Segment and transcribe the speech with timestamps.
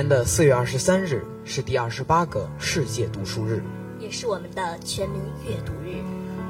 [0.00, 3.62] 年的四月二十三日是第二十八个世界读书日，
[3.98, 6.00] 也是我们的全民阅读日。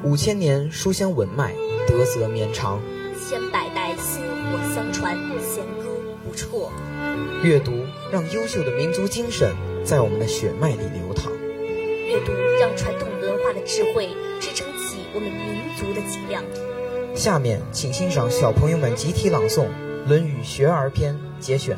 [0.04, 1.52] 五千年书香文脉，
[1.84, 2.78] 德泽绵长；
[3.18, 5.90] 千百代薪火相传，弦歌
[6.22, 6.70] 不辍。
[7.42, 7.72] 阅读
[8.12, 9.52] 让优秀的民族精神
[9.84, 11.32] 在我们的血脉里流淌，
[12.06, 16.40] 阅读让传统文化的智慧支撑起我们民族的脊梁。
[17.16, 19.64] 下面，请欣赏小朋友们集体朗诵
[20.06, 21.76] 《论语·学而篇》节选。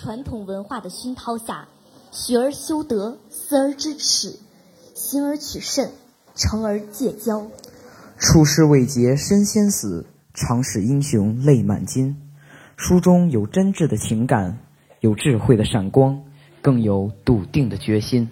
[0.00, 1.66] 传统文化的熏陶下，
[2.12, 4.38] 学而修德，思而知耻，
[4.94, 5.90] 行而取慎，
[6.36, 7.48] 诚而戒骄。
[8.16, 12.16] 出师未捷身先死，常使英雄泪满襟。
[12.76, 14.60] 书中有真挚的情感，
[15.00, 16.22] 有智慧的闪光，
[16.62, 18.30] 更有笃定的决心。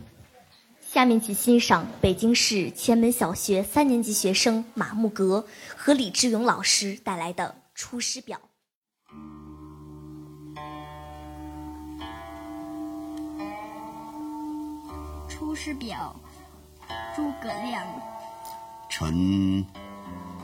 [0.80, 5.44] 下面请欣赏北京市前门小学三年级学生马木格
[5.76, 8.38] 和李志勇老师带来的《出师表》。
[15.56, 16.14] 《师表》，
[17.16, 17.82] 诸葛亮。
[18.90, 19.64] 臣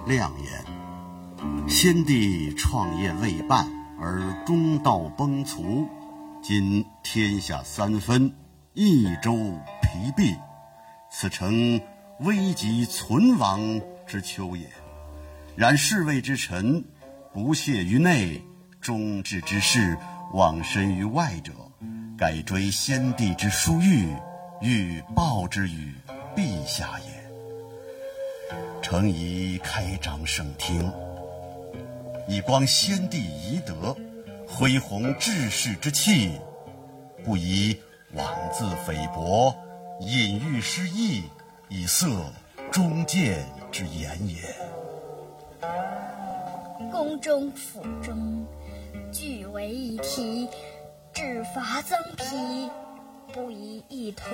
[0.07, 3.67] 亮言：先帝创业未半
[4.01, 5.87] 而中道崩殂，
[6.43, 8.35] 今天下三分，
[8.73, 9.35] 益州
[9.83, 10.35] 疲弊，
[11.11, 11.79] 此诚
[12.21, 14.67] 危急存亡之秋也。
[15.55, 16.83] 然侍卫之臣
[17.35, 18.43] 不懈于内，
[18.81, 19.99] 忠志之士
[20.33, 21.53] 忘身于外者，
[22.17, 24.09] 改追先帝之殊遇，
[24.63, 25.93] 欲报之于
[26.37, 28.57] 陛下也。
[28.81, 30.89] 诚宜开张圣听，
[32.29, 33.97] 以光先帝遗德，
[34.47, 36.39] 恢弘志士之气，
[37.25, 37.77] 不宜
[38.15, 39.53] 妄自菲薄，
[40.01, 41.25] 隐喻失意，
[41.69, 42.07] 以塞
[42.71, 44.37] 忠谏之言也。
[46.93, 48.47] 宫中府中，
[49.11, 50.49] 俱为一体，
[51.13, 52.71] 制罚增披，
[53.33, 54.31] 不宜异同。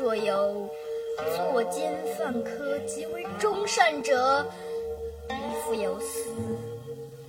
[0.00, 0.68] 若有
[1.36, 4.46] 作奸犯科及为忠善者，
[5.28, 6.30] 宜复有司，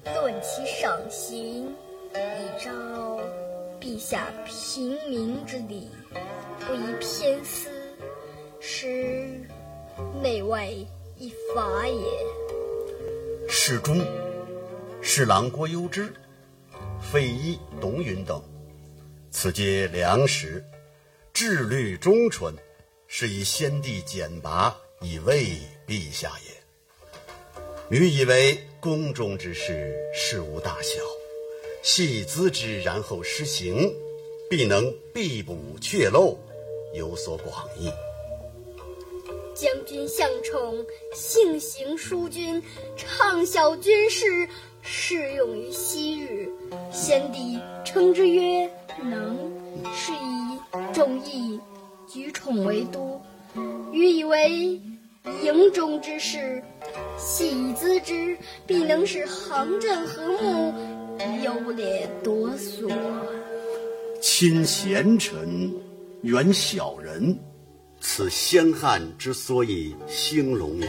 [0.06, 1.76] 论其赏刑，
[2.14, 2.72] 以昭
[3.80, 5.90] 陛下平民之礼，
[6.66, 7.70] 不宜偏私，
[8.60, 9.42] 使
[10.22, 10.68] 内外
[11.18, 12.04] 一法也。
[13.50, 13.98] 侍中、
[15.02, 16.14] 侍郎郭攸之、
[17.02, 18.42] 费祎、董允等，
[19.34, 20.64] 此皆良实，
[21.34, 22.56] 志虑忠纯。
[23.08, 25.46] 是以先帝简拔以慰
[25.86, 27.96] 陛下也。
[27.96, 31.00] 愚以为宫中之事，事无大小，
[31.84, 33.94] 细咨之，然后施行，
[34.50, 36.38] 必能必补阙漏，
[36.94, 37.92] 有所广益。
[39.54, 40.84] 将军向宠，
[41.14, 42.64] 性行淑君，
[42.98, 44.48] 畅晓军事，
[44.82, 46.50] 适用于昔日。
[46.92, 48.68] 先帝称之曰
[49.02, 49.52] 能，
[49.94, 51.60] 是以众议。
[52.06, 53.20] 举宠为都，
[53.92, 54.80] 予以为
[55.42, 56.62] 营中之事，
[57.18, 60.74] 细咨之，必能使行阵和睦，
[61.42, 62.92] 优劣夺所。
[64.22, 65.74] 亲贤臣，
[66.22, 67.40] 远小人，
[68.00, 70.88] 此先汉之所以兴隆也；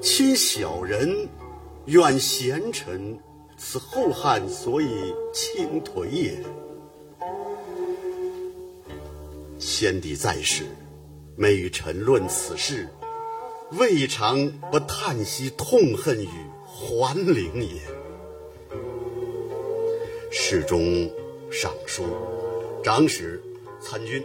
[0.00, 1.28] 亲小人，
[1.84, 3.16] 远贤臣，
[3.56, 6.42] 此后汉所以倾颓也。
[9.58, 10.64] 先帝在世，
[11.34, 12.88] 每与臣论此事，
[13.72, 16.28] 未尝不叹息痛恨于
[16.66, 17.80] 桓灵也。
[20.30, 21.10] 侍中、
[21.50, 22.04] 尚书、
[22.84, 23.42] 长史、
[23.80, 24.22] 参军，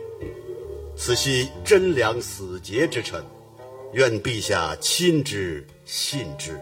[0.97, 3.23] 此系贞良死节之臣，
[3.93, 6.59] 愿陛下亲之信之，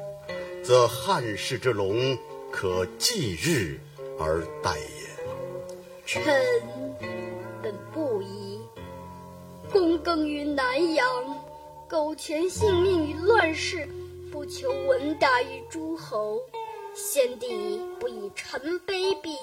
[0.64, 2.16] 则汉室之隆
[2.52, 3.80] 可继日
[4.20, 4.86] 而待也。
[6.06, 6.22] 臣
[7.64, 8.09] 本不。
[9.72, 11.06] 躬耕于南阳，
[11.88, 13.88] 苟全性命于乱世，
[14.32, 16.42] 不求闻达于诸侯。
[16.96, 19.38] 先帝不以臣卑鄙，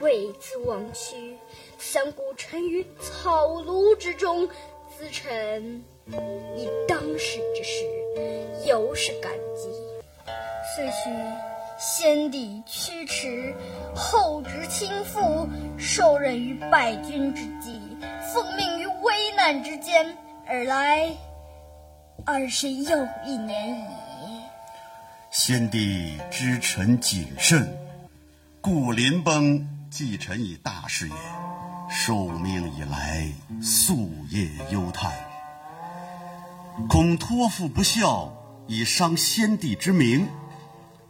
[0.00, 1.36] 为兹枉屈，
[1.78, 5.82] 三顾臣于草庐之中，咨臣
[6.54, 7.84] 以当世之事，
[8.66, 9.70] 尤是感激。
[10.76, 11.10] 遂许
[11.78, 13.54] 先帝驱驰，
[13.96, 15.48] 后值倾覆，
[15.78, 17.80] 受任于败军之际，
[18.32, 18.82] 奉命于。
[19.02, 21.10] 危难之间而来，
[22.24, 22.96] 二十又
[23.26, 24.40] 一年矣。
[25.32, 27.76] 先帝知臣谨慎，
[28.60, 31.14] 故临崩寄臣以大事也。
[31.90, 33.26] 受命以来，
[33.60, 35.12] 夙夜忧叹，
[36.88, 38.32] 恐托付不效，
[38.68, 40.28] 以伤先帝之名，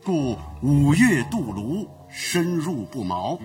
[0.02, 3.38] 故五月渡泸，深入不毛。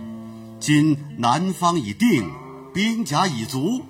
[0.58, 2.32] 今南方已定，
[2.78, 3.82] 兵甲已足。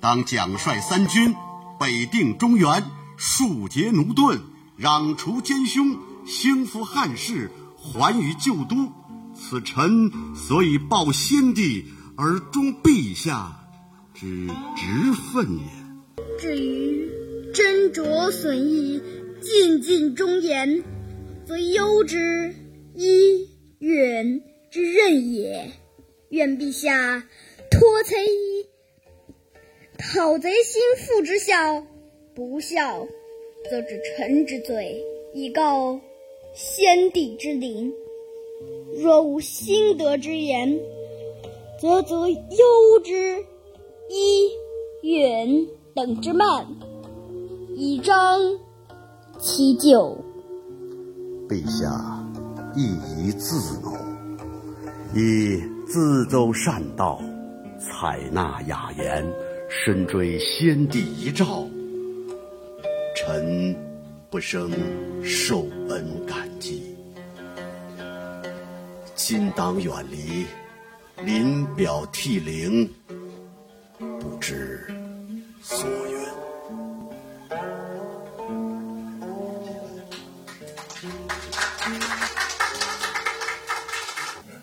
[0.00, 1.34] 当奖率三军，
[1.80, 2.84] 北定中原，
[3.16, 4.38] 庶竭奴钝，
[4.78, 8.92] 攘除奸凶，兴复汉室，还于旧都。
[9.34, 11.86] 此臣所以报先帝
[12.18, 13.66] 而忠陛下
[14.12, 15.64] 之职分也。
[16.38, 17.10] 至于
[17.54, 19.00] 斟酌损益，
[19.40, 20.84] 尽尽忠言，
[21.46, 22.54] 则忧之，
[22.94, 23.48] 一
[23.78, 25.72] 远之任也。
[26.28, 27.22] 愿陛下
[27.70, 28.66] 托贼衣，
[29.98, 31.82] 讨贼心腹之效；
[32.34, 33.06] 不效，
[33.68, 35.02] 则治臣之罪，
[35.34, 35.98] 以告
[36.54, 37.92] 先帝之灵。
[38.96, 40.78] 若无心得之言，
[41.80, 43.44] 则则忧之
[44.08, 44.50] 一
[45.02, 46.66] 允等之慢，
[47.74, 48.40] 以彰
[49.38, 50.16] 其咎。
[51.48, 52.24] 陛下
[52.76, 53.92] 亦宜自谋，
[55.14, 57.20] 以自奏善道，
[57.78, 59.24] 采纳雅言，
[59.68, 61.68] 深追先帝遗诏，
[63.14, 63.76] 臣
[64.30, 64.70] 不生
[65.22, 66.94] 受恩感激。
[69.14, 70.46] 今当远离，
[71.24, 72.88] 临表涕零，
[73.98, 74.86] 不知
[75.62, 76.16] 所云。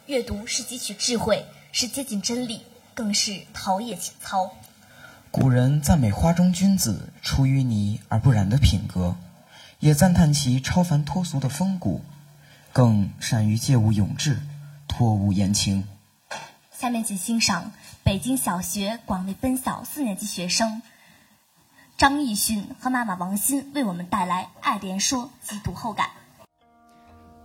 [0.08, 2.62] 阅读是汲取智慧，是接近真理，
[2.94, 4.52] 更是陶冶情操。
[5.32, 9.16] 古人赞美花中君子出淤泥而不染的品格，
[9.80, 12.02] 也赞叹其超凡脱俗的风骨，
[12.72, 14.40] 更善于借物咏志，
[14.88, 15.88] 托物言情。
[16.72, 17.72] 下面请欣赏
[18.04, 20.82] 北京小学广卫分校四年级学生
[21.98, 26.08] 张艺勋和妈妈王鑫为我们带来《爱莲说》及读后感。《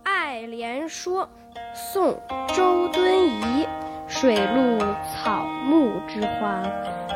[0.03, 1.27] 爱莲说》
[1.93, 2.13] 宋·
[2.55, 3.67] 周敦颐，
[4.09, 6.63] 水陆草木之花，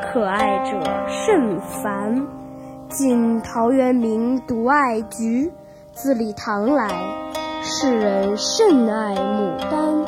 [0.04, 2.28] 可爱者甚蕃。
[2.88, 5.52] 晋陶渊明独爱菊，
[5.92, 6.88] 自李唐来，
[7.64, 10.06] 世人甚爱牡丹。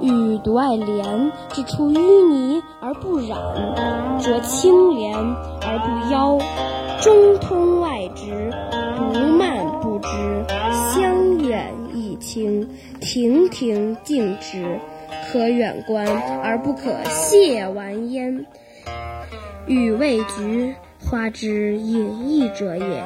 [0.00, 3.38] 予独爱莲，之出淤泥而不染，
[4.18, 5.14] 濯清涟
[5.62, 6.38] 而不妖，
[7.00, 8.50] 中通外直，
[8.96, 10.08] 不蔓不枝，
[10.92, 12.68] 香远益清，
[13.00, 14.80] 亭亭净植，
[15.32, 16.06] 可远观
[16.42, 18.46] 而不可亵玩焉。
[19.66, 23.04] 予谓菊，花之隐逸者也；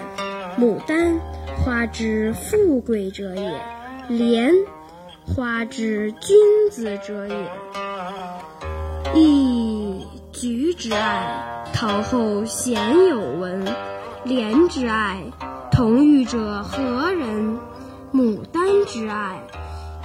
[0.59, 1.21] 牡丹，
[1.63, 3.53] 花之富贵者也；
[4.09, 4.53] 莲，
[5.27, 6.37] 花之君
[6.71, 7.35] 子者也。
[9.13, 10.03] 噫
[10.33, 13.67] 菊之爱，陶后鲜有闻；
[14.25, 15.23] 莲之爱，
[15.71, 17.59] 同予者何人？
[18.13, 19.41] 牡丹之爱，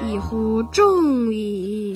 [0.01, 1.93] 异乎众矣。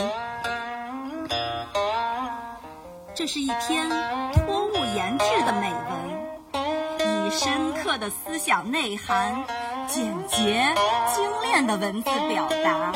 [3.15, 3.89] 这是一篇
[4.33, 9.45] 托物言志的美文，以深刻的思想内涵、
[9.87, 10.65] 简洁
[11.13, 12.91] 精炼的文字表达、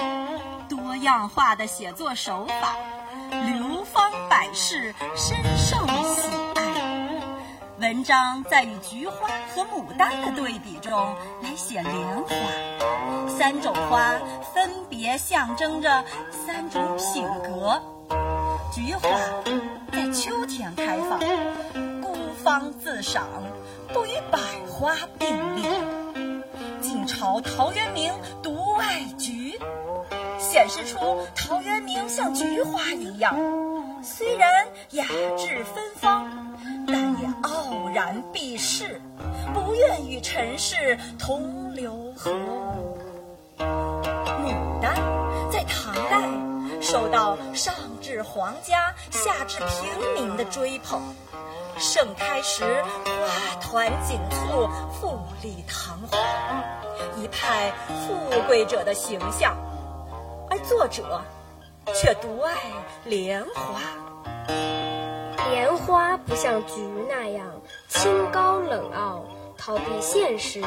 [0.67, 2.75] 多样化的写作手法，
[3.29, 5.77] 流芳百世，深受。
[7.79, 10.91] 文章在与菊花和牡丹的对比中
[11.43, 12.35] 来写莲花，
[13.29, 14.15] 三种花
[14.51, 17.79] 分别象征着三种品格。
[18.73, 19.09] 菊花
[19.91, 21.19] 在秋天开放，
[22.01, 23.27] 孤芳自赏，
[23.93, 25.69] 不与百花并列。
[26.81, 29.59] 晋朝陶渊明独爱菊，
[30.39, 30.97] 显示出
[31.35, 33.35] 陶渊明像菊花一样，
[34.01, 35.05] 虽然雅
[35.37, 36.55] 致芬芳，
[36.87, 39.01] 但也傲然避世，
[39.53, 42.97] 不愿与尘世同流合污。
[43.57, 44.95] 牡丹
[45.51, 46.29] 在唐代
[46.81, 51.01] 受到上至皇家，下至平民的追捧，
[51.77, 56.19] 盛开时花团锦簇，富丽堂皇，
[57.17, 59.55] 一派富贵者的形象。
[60.49, 61.21] 而作者
[61.93, 62.53] 却独爱
[63.05, 63.81] 莲花。
[65.49, 67.45] 莲花不像菊那样
[67.87, 69.23] 清高冷傲、
[69.57, 70.61] 逃避现实，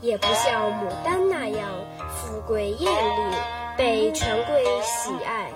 [0.00, 1.68] 也不像牡丹那样
[2.10, 3.36] 富贵艳丽、
[3.76, 5.50] 被权贵喜爱。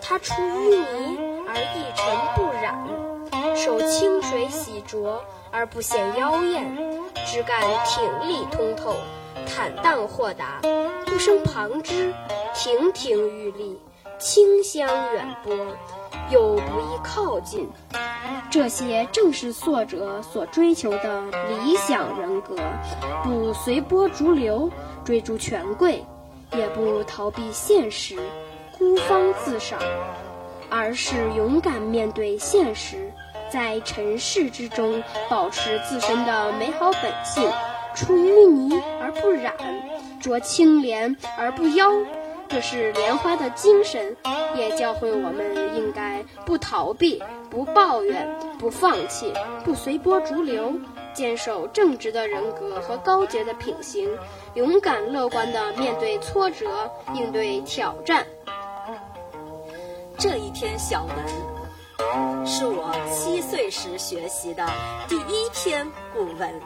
[0.00, 6.76] 它出淤泥而一尘不染，受清水洗濯而不显妖艳，
[7.24, 8.96] 枝干挺立通透，
[9.46, 10.60] 坦荡豁达，
[11.06, 12.12] 不生旁枝，
[12.52, 13.80] 亭亭玉立，
[14.18, 15.54] 清香远播，
[16.30, 17.68] 又不易靠近。
[18.50, 22.56] 这些正是作者所追求的理想人格，
[23.22, 24.70] 不随波逐流，
[25.04, 26.04] 追逐权贵，
[26.52, 28.16] 也不逃避现实，
[28.76, 29.78] 孤芳自赏，
[30.68, 33.10] 而是勇敢面对现实，
[33.50, 37.50] 在尘世之中保持自身的美好本性，
[37.94, 39.54] 出淤泥而不染，
[40.20, 41.90] 濯清涟而不妖。
[42.52, 44.14] 这是莲花的精神，
[44.54, 48.28] 也教会我们应该不逃避、不抱怨、
[48.58, 49.32] 不放弃、
[49.64, 50.74] 不随波逐流，
[51.14, 54.06] 坚守正直的人格和高洁的品行，
[54.52, 58.26] 勇敢乐观地面对挫折，应对挑战。
[60.18, 64.68] 这一篇小文是我七岁时学习的
[65.08, 66.60] 第一篇古文，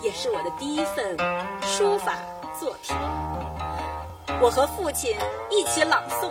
[0.00, 1.16] 也是我的第一份
[1.60, 2.16] 书法
[2.60, 2.96] 作品。
[4.40, 5.16] 我和父亲
[5.50, 6.30] 一起朗诵，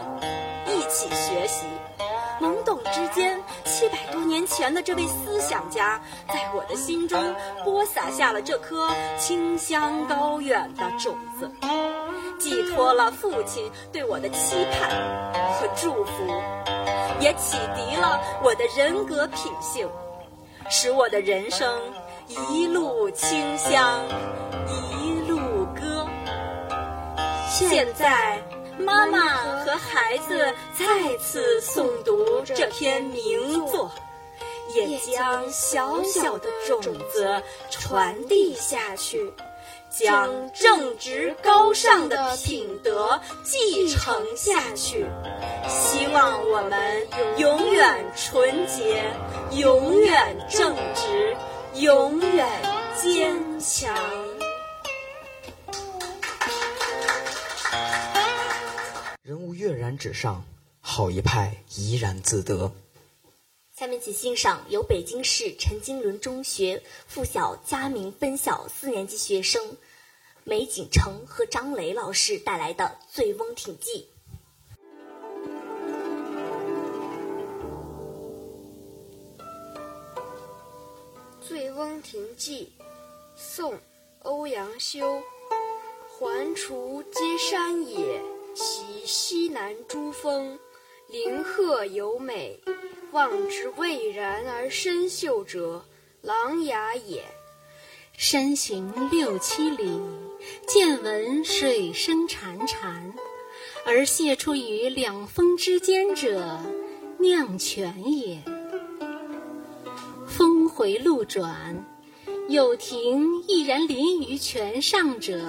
[0.68, 1.66] 一起学习。
[2.40, 7.20] 懵懂之间，七百多年前的这位思想家，在我的心中
[7.64, 8.88] 播撒下了这颗
[9.18, 11.52] 清香高远的种子，
[12.40, 14.88] 寄托了父亲对我的期盼
[15.54, 16.12] 和祝福，
[17.20, 19.90] 也启迪了我的人格品性，
[20.70, 21.68] 使我的人生
[22.50, 24.00] 一路清香，
[24.68, 24.97] 一。
[27.58, 28.42] 现在。
[28.80, 29.20] 妈妈
[29.66, 33.92] 和孩子再次诵读这篇名作，
[34.76, 36.80] 也将小小的种
[37.12, 39.34] 子传递下去，
[39.90, 45.08] 将正直高尚的品德继承下去。
[45.68, 49.12] 希望我们永远纯洁，
[49.54, 51.36] 永远正直，
[51.74, 52.48] 永远
[53.02, 54.27] 坚强。
[59.28, 60.46] 人物跃然纸上，
[60.80, 62.72] 好一派怡然自得。
[63.76, 69.62] 下面请欣赏由北京市陈经纶中学附小嘉明分校四年级学生
[70.46, 74.08] 梅景成和张雷老师带来的《醉翁亭记》。
[81.46, 82.72] 《醉翁亭记》，
[83.36, 83.74] 宋·
[84.22, 85.22] 欧阳修。
[86.18, 88.37] 环滁皆山也。
[88.60, 90.58] 其西南诸峰，
[91.10, 92.60] 林壑尤美，
[93.12, 95.86] 望之蔚然而深秀者，
[96.24, 97.24] 琅琊也。
[98.18, 100.02] 山行六七里，
[100.66, 103.14] 渐闻水声潺潺，
[103.86, 106.60] 而泻出于两峰之间者，
[107.20, 108.42] 酿泉也。
[110.28, 111.86] 峰回路转，
[112.50, 115.40] 有亭翼然临于泉上者，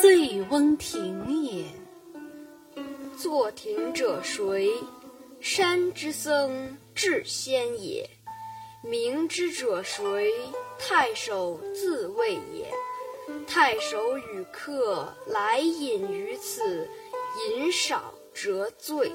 [0.00, 1.64] 醉翁亭也。
[3.16, 4.70] 作亭者谁？
[5.40, 8.10] 山之僧智仙也。
[8.82, 10.30] 鸣之者谁？
[10.78, 12.70] 太守自谓也。
[13.46, 16.86] 太守与客来饮于此，
[17.48, 19.10] 饮少辄醉，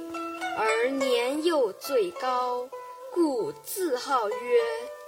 [0.57, 2.67] 而年又最高，
[3.13, 4.35] 故自号曰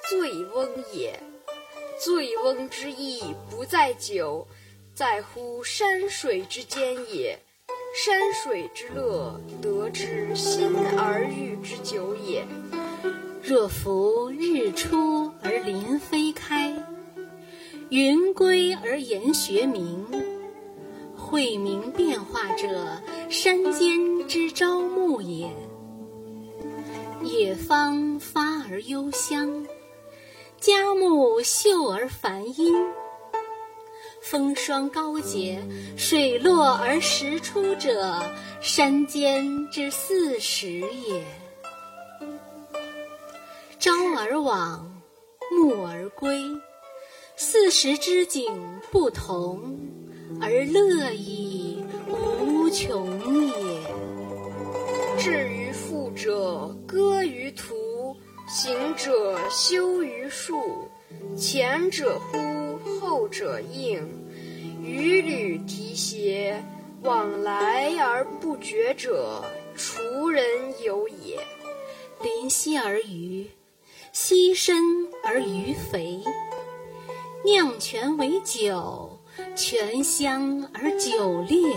[0.07, 1.19] 醉翁也。
[1.99, 4.47] 醉翁之意不在酒，
[4.93, 7.39] 在乎山水之间也。
[7.93, 12.43] 山水之乐，得之心而寓之久也。
[13.43, 16.73] 若夫日出而林霏开，
[17.89, 20.07] 云归而岩穴暝，
[21.15, 25.51] 晦明变化者，山间之朝暮也。
[27.21, 29.67] 野芳发而幽香，
[30.59, 32.73] 佳木秀而繁阴。
[34.23, 35.61] 风霜高洁，
[35.97, 38.23] 水落而石出者，
[38.61, 41.23] 山间之四时也。
[43.77, 45.01] 朝而往，
[45.51, 46.41] 暮而归，
[47.35, 48.57] 四时之景
[48.91, 49.77] 不同，
[50.39, 51.83] 而乐亦
[52.39, 53.53] 无穷也。
[55.19, 58.15] 至于赋者，歌于途；
[58.47, 60.87] 行者，休于树。
[61.37, 62.37] 前者呼，
[63.03, 64.01] 后者应，
[64.81, 66.63] 屡屡提携，
[67.01, 69.43] 往来而不绝者，
[69.75, 70.45] 滁人
[70.85, 71.37] 游也。
[72.21, 73.45] 临溪而渔，
[74.13, 74.77] 溪深
[75.21, 76.23] 而鱼肥。
[77.43, 79.19] 酿泉为酒，
[79.53, 81.75] 泉香而酒冽。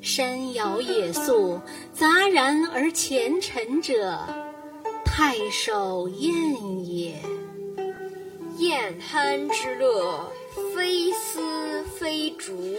[0.00, 1.60] 山摇野宿，
[1.92, 4.16] 杂然而前陈者，
[5.04, 7.16] 太守宴也。
[8.58, 10.32] 宴酣之乐，
[10.74, 12.74] 非丝非竹，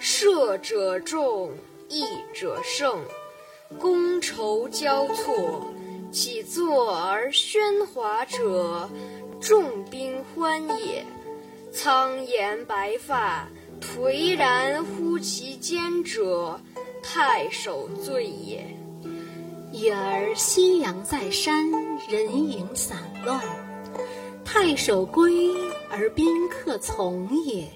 [0.00, 1.52] 射者中，
[1.88, 3.00] 弈者胜，
[3.78, 5.72] 觥筹交错，
[6.10, 8.90] 起坐而喧哗者，
[9.40, 11.04] 众宾欢也。
[11.72, 13.48] 苍颜白发，
[13.80, 16.60] 颓然乎其间者，
[17.00, 18.66] 太守醉也。
[19.70, 21.70] 已而夕阳在山，
[22.08, 23.40] 人影散乱。
[24.44, 25.50] 太守归
[25.90, 27.66] 而宾客从也。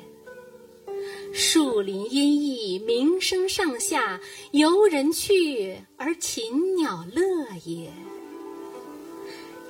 [1.33, 4.21] 树林阴翳，鸣声上下，
[4.53, 7.23] 游人去而禽鸟乐
[7.65, 7.91] 也。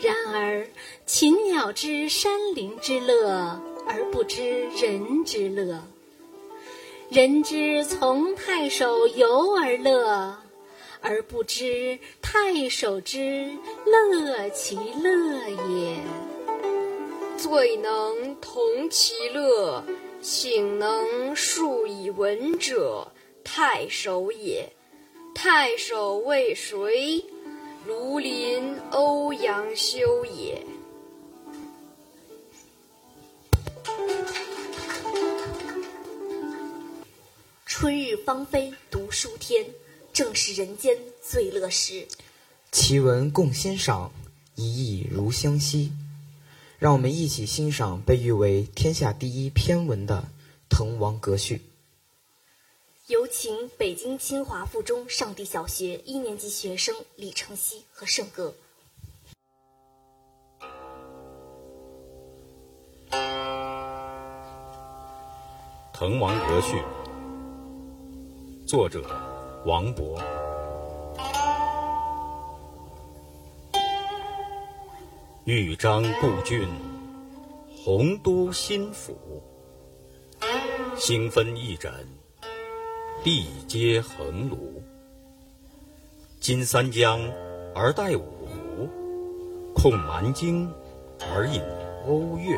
[0.01, 0.69] 然而
[1.07, 5.81] 禽鸟知山林之乐，而不知人之乐；
[7.11, 10.37] 人知从太守游而乐，
[11.01, 13.51] 而不知太守之
[13.85, 15.99] 乐其乐也。
[17.39, 19.85] 最能同其乐，
[20.21, 23.13] 醒能述以文者，
[23.45, 24.69] 太守也。
[25.37, 27.25] 太守为谁？
[27.87, 30.67] 庐陵欧阳修也。
[37.65, 39.65] 春日芳菲，读书天，
[40.13, 42.05] 正是人间最乐时。
[42.73, 44.11] 奇文共欣赏，
[44.57, 45.93] 一意如相惜。
[46.79, 50.29] 让我们一起欣赏被誉为天下第一篇文的
[50.77, 51.57] 《滕王阁序》。
[53.09, 58.55] 有请北京清华附中上地小学一年级学生李承熙和圣歌。
[65.93, 66.77] 《滕王阁序》
[68.69, 69.03] 作者
[69.67, 70.38] 王勃。
[75.49, 76.69] 豫章故郡，
[77.75, 79.17] 洪都新府。
[80.95, 81.91] 星分翼轸，
[83.25, 84.59] 地接衡庐。
[86.39, 87.19] 襟三江
[87.75, 88.91] 而带五湖，
[89.75, 90.71] 控蛮荆
[91.35, 91.63] 而引
[92.07, 92.55] 瓯越。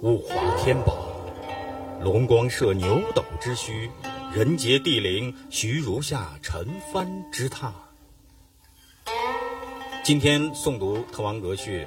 [0.00, 1.06] 物华天宝，
[2.02, 3.90] 龙光射牛斗之墟，
[4.34, 7.70] 人杰地灵，徐如下陈蕃之榻。
[10.04, 11.86] 今天诵读《滕王阁序》，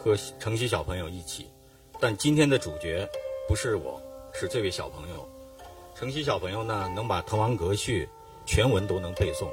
[0.00, 1.50] 和城西小朋友一起，
[1.98, 3.04] 但今天的主角
[3.48, 4.00] 不是我，
[4.32, 5.28] 是这位小朋友。
[5.92, 8.04] 城西小朋友呢，能把《滕王阁序》
[8.48, 9.48] 全文都能背诵。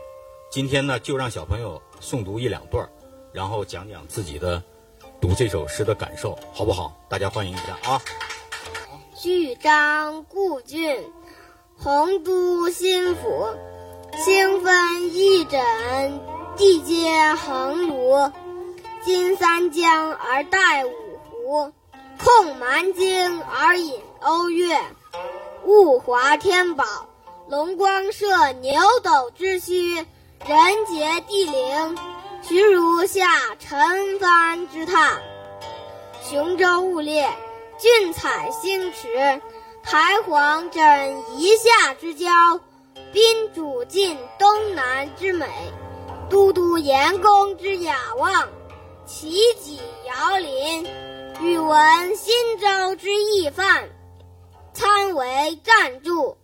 [0.51, 2.87] 今天呢，就让小朋友诵读一两段，
[3.31, 4.61] 然后讲讲自己的
[5.19, 6.95] 读这首诗的感受，好不好？
[7.09, 7.99] 大家欢迎一下啊！
[9.25, 11.03] 豫章故郡，
[11.79, 13.47] 洪都新府。
[14.23, 15.59] 星分翼轸，
[16.57, 18.31] 地接衡庐。
[19.03, 20.91] 襟三江而带五
[21.29, 21.73] 湖，
[22.23, 24.79] 控蛮荆而引瓯越。
[25.65, 26.85] 物华天宝，
[27.49, 30.05] 龙光射牛斗之墟，
[30.45, 31.97] 人杰地灵，
[32.41, 33.27] 徐如下
[33.59, 35.17] 陈蕃之榻。
[36.21, 37.29] 雄州雾列，
[37.77, 39.41] 俊采星驰，
[39.83, 42.29] 台隍枕夷夏之交，
[43.11, 45.45] 宾主尽东南之美，
[46.33, 48.49] 都督阎公之雅望，
[49.05, 49.29] 齐
[49.61, 50.83] 己遥临，
[51.41, 53.87] 宇文新州之懿范，
[54.73, 56.35] 参为赞助。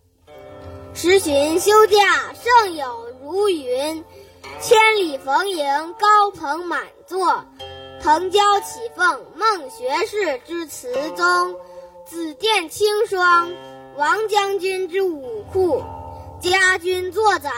[0.94, 4.04] 时寻休假，胜友如云，
[4.60, 7.44] 千里逢迎，高朋满座。
[8.00, 11.56] 腾蛟起凤，孟学士之词宗；
[12.06, 13.50] 紫殿青霜，
[13.96, 15.82] 王将军之武库。
[16.40, 17.50] 家君作宰，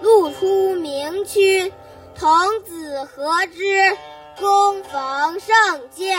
[0.00, 1.72] 路出名区。
[2.16, 3.96] 童子何之？
[4.38, 6.16] 躬逢圣鉴。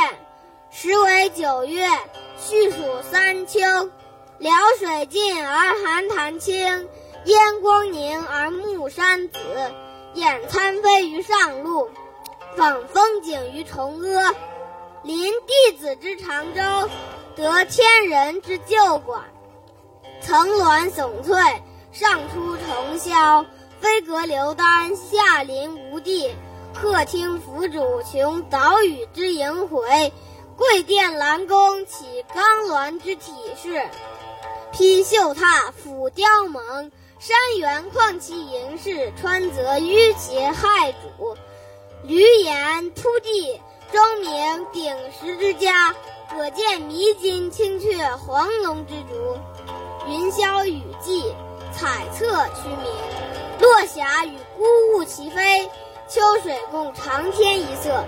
[0.70, 1.88] 时为九月，
[2.38, 2.78] 序属
[3.10, 3.60] 三秋。
[4.38, 6.89] 辽水尽而寒潭清，
[7.24, 9.39] 烟光凝而暮山紫。
[10.13, 11.89] 俨参飞于上路，
[12.58, 14.36] 访风景于崇阿。
[15.04, 16.89] 临帝子之长洲，
[17.38, 19.22] 得天人之旧馆。
[20.22, 21.36] 层峦耸翠，
[21.94, 23.46] 上出重霄；
[23.80, 26.34] 飞阁流丹，下临无地。
[26.74, 30.12] 客厅府主穷岛屿之萦回，
[30.58, 33.84] 贵殿兰宫起冈峦之体势。
[34.72, 41.38] 披绣闼，俯雕甍，山原旷其盈视，川泽纡其骇瞩。
[42.08, 45.94] 闾阎扑地，钟鸣鼎食之家。
[46.32, 49.38] 可见弥津青雀，黄龙之竹。
[50.08, 51.32] 云霄雨霁，
[51.74, 52.92] 彩侧区明。
[53.60, 55.70] 落霞与孤鹜齐飞，
[56.08, 58.04] 秋水共长天一色。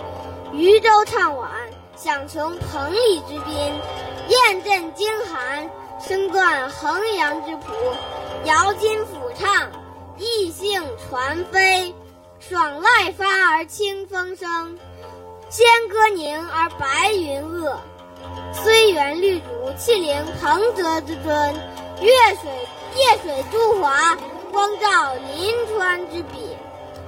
[0.53, 1.49] 渔舟唱晚，
[1.95, 3.55] 响穷彭蠡之滨。
[4.27, 7.73] 雁阵惊寒，声断衡阳之浦。
[8.45, 9.71] 遥襟甫唱，
[10.17, 11.93] 逸兴传飞。
[12.39, 14.77] 爽籁发而清风生，
[15.49, 17.75] 仙歌凝而白云遏。
[18.53, 19.45] 虽园绿竹，
[19.77, 21.53] 气凌彭泽之尊。
[22.01, 22.51] 月水
[22.95, 24.17] 夜水诸华，
[24.51, 26.55] 光照临川之笔。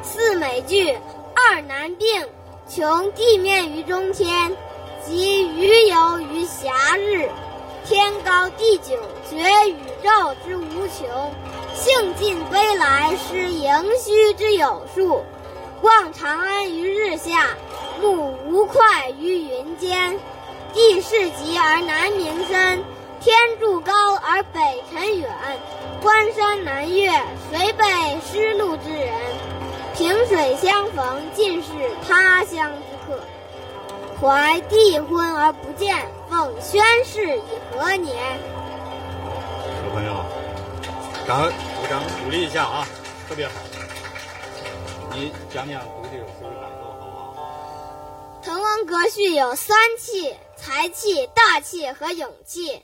[0.03, 0.97] 四美具，
[1.33, 2.27] 二难并，
[2.69, 4.55] 穷地面于中天，
[5.05, 7.29] 及鱼游于暇日。
[7.85, 8.97] 天高地迥，
[9.29, 11.31] 觉宇宙之无穷。
[11.73, 15.23] 兴尽悲来，失盈虚之有数。
[15.81, 17.55] 望长安于日下，
[18.01, 18.79] 目吴会
[19.17, 20.19] 于云间。
[20.73, 22.83] 地势极而南溟深，
[23.19, 25.29] 天柱高而北辰远，
[26.01, 27.09] 关山难越，
[27.51, 27.83] 谁备
[28.25, 29.13] 失路之人？
[29.95, 31.69] 萍水相逢，尽是
[32.07, 33.19] 他乡之客。
[34.21, 38.15] 怀帝婚而不见，奉宣室以何年？
[39.83, 40.23] 小朋友，
[41.27, 42.87] 掌鼓掌鼓励一下啊，
[43.27, 43.53] 特别好。
[45.13, 47.35] 你讲讲读这首诗的感受好不好？
[48.43, 52.83] 滕王阁序有三气：才气、大气和勇气。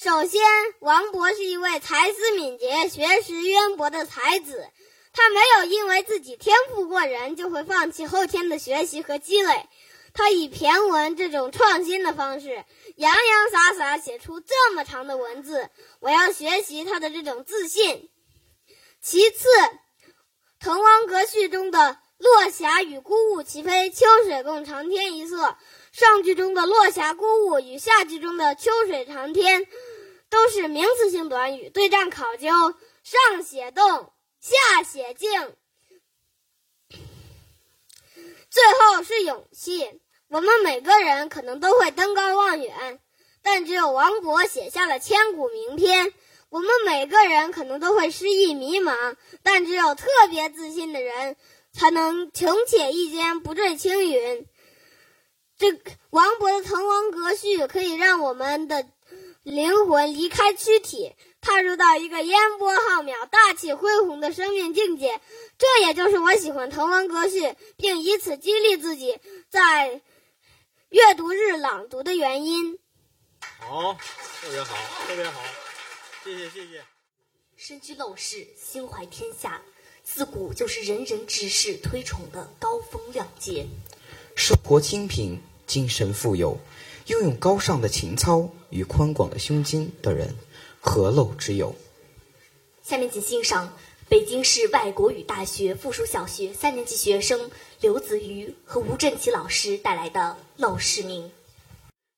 [0.00, 0.40] 首先，
[0.78, 4.64] 王勃是一位才思敏捷、学识渊博的才子，
[5.12, 9.68] 他没有因为自己天赋过人就会放弃后天的学习和积累。
[10.14, 18.08] 他以骈文这种创新的方式，洋洋洒洒写出这么长的文字，我要学习他的这种自信。
[19.02, 19.48] 其次，
[20.60, 25.56] 《滕王阁序》中的“落霞与孤鹜齐飞，秋水共长天”一色，
[25.90, 29.66] 上句中的“落霞孤鹜”与下句中的“秋水长天”，
[30.30, 32.48] 都是名词性短语，对仗考究，
[33.02, 35.30] 上写动，下写静。
[38.50, 40.00] 最后是勇气。
[40.28, 43.00] 我们每个人可能都会登高望远，
[43.42, 46.12] 但只有王勃写下了千古名篇。
[46.50, 51.36] 我们每个人可能都会失意迷茫，但只有特别自信的人
[51.72, 54.46] 才能穷且益坚，不坠青云。
[55.56, 55.72] 这
[56.10, 58.86] 王勃的《滕王阁序》可以让我们的
[59.48, 65.20] 灵魂离开躯体，踏入到一个烟波浩渺、大气恢宏的生命境界。
[65.56, 67.40] 这也就是我喜欢《滕王阁序》，
[67.76, 70.00] 并以此激励自己在。
[70.90, 72.78] 阅读日朗读的原因。
[73.58, 73.92] 好，
[74.40, 74.74] 特别好，
[75.06, 75.42] 特别好，
[76.24, 76.82] 谢谢谢谢。
[77.58, 79.60] 身居陋室，心怀天下，
[80.02, 83.66] 自古就是人人志士推崇的高风亮节。
[84.34, 86.58] 生活清贫，精神富有，
[87.08, 90.34] 拥有高尚的情操与宽广的胸襟的人，
[90.78, 91.74] 何陋之有？
[92.82, 93.72] 下面请欣赏。
[94.10, 101.24] 北京市外国语大学附属小学三年级学生刘子瑜和吴振奇老师带来的《陋室铭》。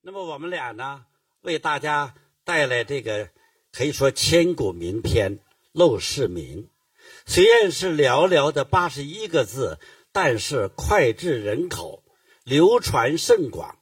[0.01, 1.05] 那么我们俩呢，
[1.41, 3.29] 为大家带来这个
[3.73, 5.39] 可以说千古名篇
[5.73, 6.65] 《陋室铭》。
[7.27, 9.79] 虽然是寥寥的八十一个字，
[10.13, 12.05] 但是脍炙人口，
[12.45, 13.80] 流传甚广。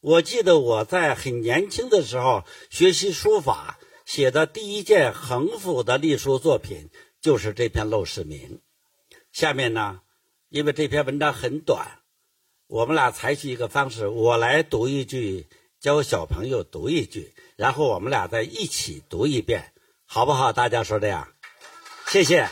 [0.00, 6.90] 我记得我在很年轻的时候学习书法，写的第一件横幅的隶书作品。
[7.20, 8.38] 就是这篇《陋室铭》，
[9.30, 10.00] 下面呢，
[10.48, 12.00] 因为这篇文章很短，
[12.66, 15.46] 我们俩采取一个方式，我来读一句，
[15.78, 19.74] 教小朋友读一句，然后我们俩再一起读一遍，
[20.06, 20.54] 好不好？
[20.54, 21.28] 大家说这样？
[22.06, 22.48] 谢谢。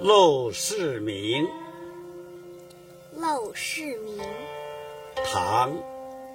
[0.00, 1.44] 陋室铭》，
[3.20, 4.16] 《陋室铭》，
[5.32, 5.76] 唐，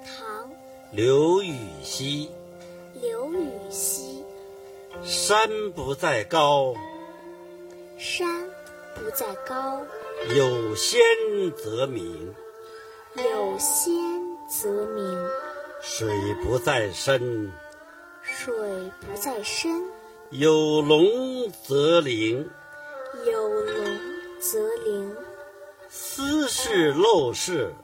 [0.04, 0.50] 唐。
[0.92, 2.30] 刘禹锡，
[3.00, 4.22] 刘禹锡。
[5.02, 6.74] 山不在高，
[7.96, 8.28] 山
[8.94, 9.80] 不在高。
[10.36, 11.00] 有仙
[11.56, 12.34] 则名，
[13.16, 13.94] 有仙
[14.46, 15.26] 则名。
[15.80, 16.06] 水
[16.44, 17.50] 不在深，
[18.22, 18.54] 水
[19.00, 19.82] 不在深。
[20.30, 22.48] 有龙则灵，
[24.54, 25.16] 则灵。
[25.88, 27.74] 斯是陋室。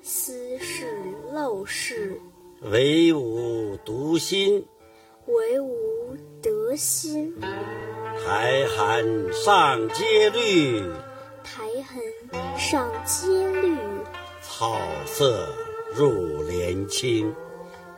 [0.00, 0.86] 斯是
[1.34, 2.20] 陋室，
[2.60, 4.64] 惟吾独心。
[5.26, 7.34] 惟吾德馨。
[8.24, 10.82] 苔痕上阶绿，
[11.42, 12.00] 苔痕
[12.56, 13.76] 上阶绿。
[14.40, 15.48] 草色
[15.96, 17.34] 入帘青，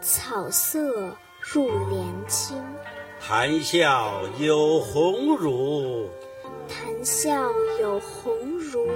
[0.01, 1.15] 草色
[1.53, 2.57] 入帘青。
[3.21, 6.09] 谈笑有鸿儒，
[6.69, 7.31] 谈笑
[7.81, 8.87] 有鸿儒。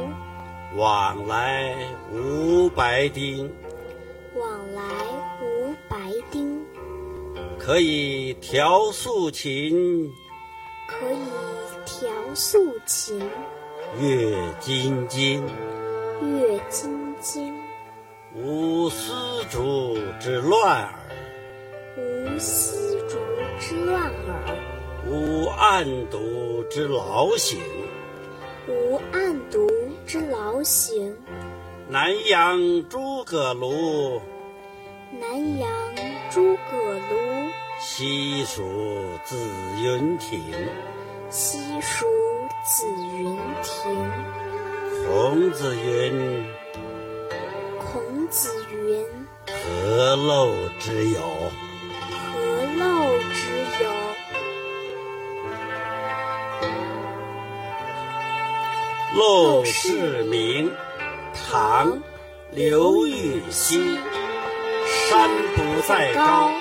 [0.76, 1.74] 往来
[2.12, 3.50] 无白丁，
[4.36, 4.82] 往来
[5.42, 6.62] 无白丁。
[7.58, 10.10] 可以调素琴，
[10.86, 11.18] 可以
[11.86, 13.18] 调素琴。
[13.98, 15.46] 阅金经，
[16.22, 17.54] 阅金经。
[18.34, 19.12] 无丝
[19.50, 20.94] 竹之乱耳，
[21.96, 23.16] 无丝竹
[23.58, 24.57] 之乱耳。
[25.10, 27.58] 无案牍之劳形，
[28.68, 29.66] 无案牍。
[30.06, 31.14] 之劳形。
[31.90, 34.18] 南阳诸葛庐，
[35.20, 35.68] 南阳
[36.30, 37.50] 诸葛庐。
[37.78, 38.62] 西蜀
[39.26, 39.36] 子
[39.82, 40.40] 云亭，
[41.28, 42.06] 西蜀
[42.64, 42.86] 子
[43.18, 44.10] 云亭。
[45.06, 46.46] 孔子云，
[47.78, 49.04] 孔子云。
[49.46, 51.20] 何陋之有？
[52.32, 52.38] 何
[52.78, 53.47] 陋之
[59.18, 60.70] 陋室铭》，
[61.50, 61.92] 唐·
[62.52, 63.98] 刘禹锡。
[64.86, 66.52] 山不在高，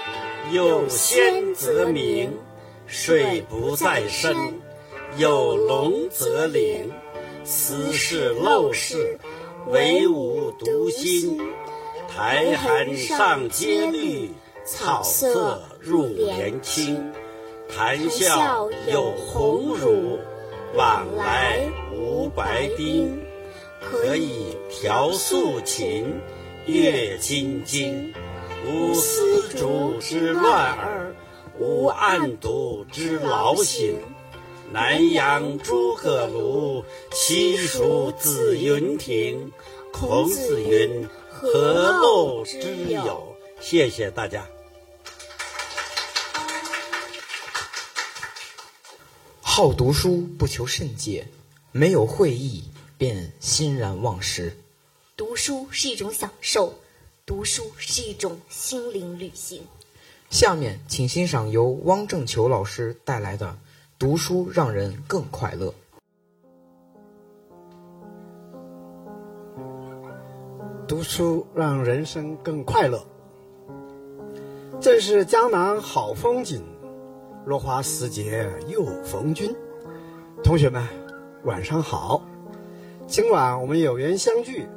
[0.52, 2.32] 有仙则名；
[2.88, 4.36] 水不在深，
[5.18, 6.92] 有龙则灵。
[7.44, 9.20] 斯是陋室，
[9.68, 11.40] 惟吾独心。
[12.10, 14.32] 苔痕上阶绿，
[14.66, 17.14] 草色入帘青。
[17.70, 20.18] 谈笑有鸿儒，
[20.76, 23.20] 往来无白丁。
[23.80, 26.14] 可以调素琴，
[26.66, 28.14] 阅金经。
[28.66, 31.16] 无丝竹之乱耳，
[31.58, 33.96] 无案牍之劳形。
[34.74, 39.52] 南阳诸葛庐，西蜀子云亭。
[39.94, 44.46] 孔子云：“何陋之有？”谢谢大家。
[49.58, 51.28] 好读书，不求甚解，
[51.72, 52.66] 没有会意，
[52.96, 54.56] 便欣然忘食。
[55.16, 56.76] 读书是一种享受。
[57.26, 59.64] 读书是一种心灵旅行。
[60.30, 63.48] 下面，请欣赏由汪正球老师带来的
[63.98, 65.74] 《读书让人更快乐》。
[70.88, 73.04] 读书让人生更快乐。
[74.80, 76.62] 正是江南好风景，
[77.48, 79.56] 落花时节又逢君。
[80.44, 80.86] 同学们，
[81.46, 82.22] 晚上好！
[83.08, 84.68] 今晚我们有缘相聚。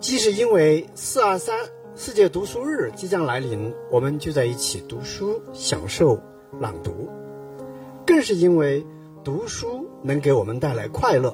[0.00, 1.56] 既是因为四二三
[1.94, 6.18] 世界读书日即将来临，我们就在一起读书、享受
[6.58, 6.90] 朗读；
[8.04, 8.84] 更是因为
[9.22, 11.32] 读书能给我们带来快乐，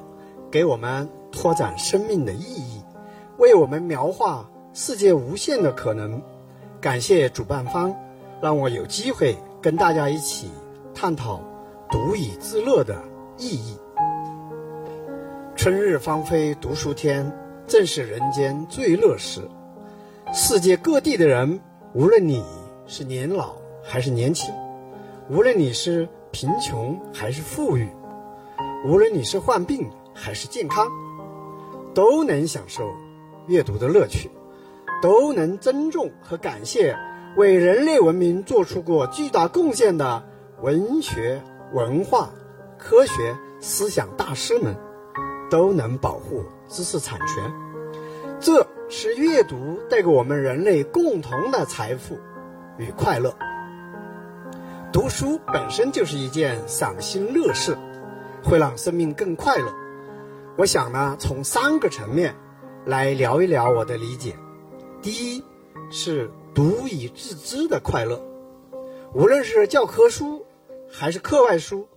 [0.51, 2.83] 给我们拓展生命的意义，
[3.39, 6.21] 为我们描画世界无限的可能。
[6.79, 7.95] 感谢主办方，
[8.39, 10.49] 让我有机会跟大家一起
[10.95, 11.41] 探讨
[11.89, 12.97] 读以自乐的
[13.37, 13.77] 意义。
[15.55, 17.31] 春日芳菲，读书天。
[17.67, 19.47] 正是人间最乐时，
[20.33, 21.59] 世界各地的人，
[21.93, 22.43] 无论你
[22.87, 24.51] 是年老还是年轻，
[25.29, 27.87] 无论你是贫穷还是富裕，
[28.87, 30.87] 无论你是患病还是健康，
[31.93, 32.89] 都能享受
[33.45, 34.31] 阅读的乐趣，
[34.99, 36.97] 都能尊重和感谢
[37.35, 40.23] 为人类文明做出过巨大贡献的
[40.61, 41.41] 文学、
[41.73, 42.31] 文化、
[42.77, 44.75] 科学、思想大师们，
[45.49, 46.43] 都能保护。
[46.67, 47.51] 知识产权，
[48.39, 52.19] 这是阅读带给我们人类共同的财富
[52.77, 53.33] 与快乐。
[54.91, 57.75] 读书本身就是一件赏心乐事，
[58.43, 59.73] 会让生命更快乐。
[60.57, 62.35] 我想呢，从三个层面
[62.85, 64.35] 来聊一聊我的理解。
[65.01, 65.43] 第一，
[65.89, 68.21] 是足以自知的快乐，
[69.15, 70.45] 无论是教科书
[70.91, 71.87] 还是课外书，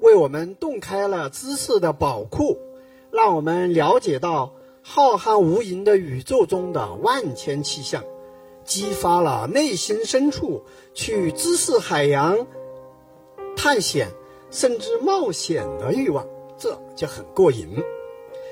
[0.00, 2.58] 为我们洞开了知识的宝库。
[3.12, 8.02] 让我们了解到浩瀚无垠的宇宙中的万千气象，
[8.64, 12.48] 激发了内心深处去知识海洋
[13.56, 14.08] 探险
[14.50, 16.26] 甚至冒险的欲望，
[16.58, 17.68] 这就很过瘾。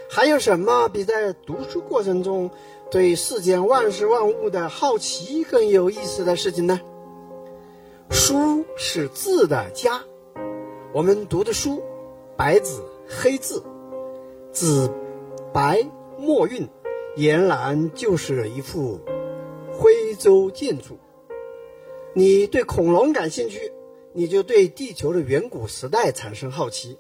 [0.08, 2.52] 还有什么比在读书过程中
[2.88, 6.80] 对世间万事万物的好奇更有意思的事情呢？
[8.10, 10.00] 书是字的家，
[10.92, 11.82] 我们读的书，
[12.36, 13.62] 白纸黑字。
[14.52, 14.90] 紫
[15.52, 15.84] 白
[16.16, 16.66] 墨韵，
[17.16, 19.00] 俨然就是一幅
[19.70, 20.96] 徽州建筑。
[22.14, 23.72] 你对恐龙感兴趣，
[24.12, 26.96] 你就对地球的远古时代产生好奇；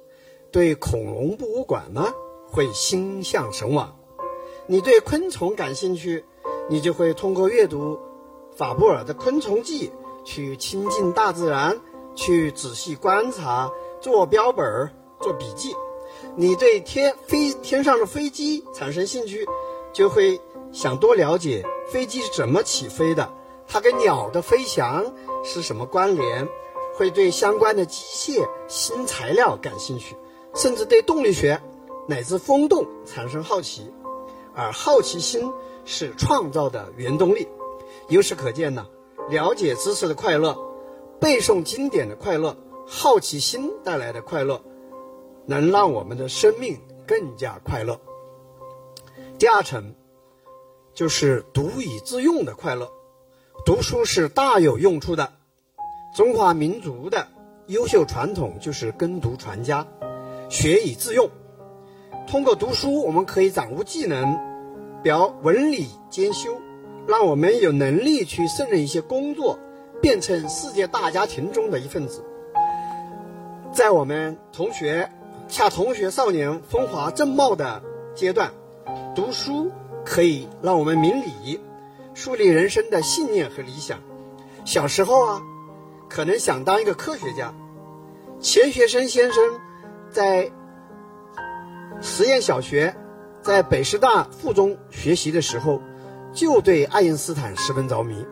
[0.50, 2.12] 对恐龙博物馆呢，
[2.50, 3.95] 会心向神往。
[4.68, 6.24] 你对昆虫感兴趣，
[6.68, 7.96] 你就会通过阅读
[8.56, 9.88] 法布尔的《昆虫记》
[10.24, 11.78] 去亲近大自然，
[12.16, 14.90] 去仔细观察，做标本
[15.20, 15.72] 做笔记。
[16.34, 19.46] 你对天飞天上的飞机产生兴趣，
[19.92, 20.40] 就会
[20.72, 23.32] 想多了解飞机是怎么起飞的，
[23.68, 25.14] 它跟鸟的飞翔
[25.44, 26.48] 是什么关联，
[26.96, 30.16] 会对相关的机械新材料感兴趣，
[30.56, 31.62] 甚至对动力学
[32.08, 33.92] 乃至风洞产生好奇。
[34.56, 35.52] 而好奇心
[35.84, 37.46] 是创造的原动力。
[38.08, 38.86] 由此可见呢，
[39.30, 40.56] 了解知识的快乐，
[41.20, 44.62] 背诵经典的快乐，好奇心带来的快乐。
[45.48, 46.76] 能让我们的生命
[47.06, 48.00] 更加快乐。
[49.38, 49.94] 第二层
[50.92, 52.90] 就是读以致用的快乐，
[53.64, 55.34] 读书是大有用处的。
[56.16, 57.28] 中华民族的
[57.68, 59.86] 优秀传统就是耕读传家，
[60.48, 61.30] 学以致用。
[62.26, 64.38] 通过读书，我们可以掌握技能，
[65.02, 66.60] 表文理兼修，
[67.06, 69.58] 让我们有能力去胜任一些工作，
[70.00, 72.24] 变成世界大家庭中的一份子。
[73.72, 75.10] 在我们同学。
[75.48, 77.80] 恰同学少年风华正茂的
[78.16, 78.50] 阶段，
[79.14, 79.70] 读书
[80.04, 81.60] 可以让我们明理，
[82.14, 84.00] 树立人生的信念和理想。
[84.64, 85.40] 小时候啊，
[86.08, 87.54] 可能想当一个科学家。
[88.40, 89.40] 钱学森先生
[90.10, 90.50] 在
[92.00, 92.94] 实验小学，
[93.42, 95.80] 在北师大附中学习的时候，
[96.32, 98.24] 就对爱因斯坦十分着迷。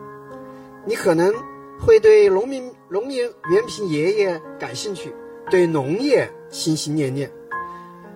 [0.85, 1.33] 你可能
[1.79, 5.13] 会对农民、农民袁平爷爷感兴趣，
[5.49, 7.31] 对农业心心念念。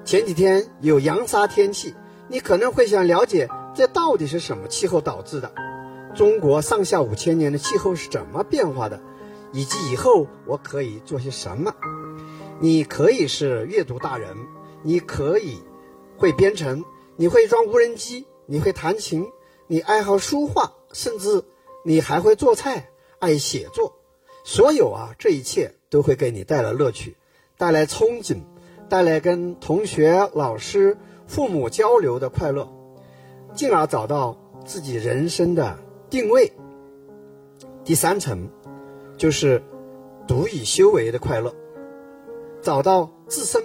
[0.05, 1.93] 前几天有扬沙天气，
[2.27, 5.51] 你可能会想了解这到底是什么气候导致的？
[6.15, 8.99] 中国上下五千年的气候是怎么变化的？
[9.51, 11.73] 以及以后我可以做些什么？
[12.59, 14.35] 你可以是阅读大人，
[14.83, 15.61] 你可以
[16.17, 16.83] 会编程，
[17.15, 19.25] 你会装无人机，你会弹琴，
[19.67, 21.43] 你爱好书画，甚至
[21.83, 23.93] 你还会做菜，爱写作。
[24.43, 27.15] 所有啊，这一切都会给你带来乐趣，
[27.57, 28.37] 带来憧憬，
[28.87, 32.67] 带来跟同学、老师、父母交流的快乐，
[33.53, 35.77] 进而找到自己人生的
[36.09, 36.51] 定位。
[37.83, 38.49] 第三层。
[39.17, 39.61] 就是
[40.25, 41.53] 独以修为的快乐，
[42.61, 43.61] 找到自身，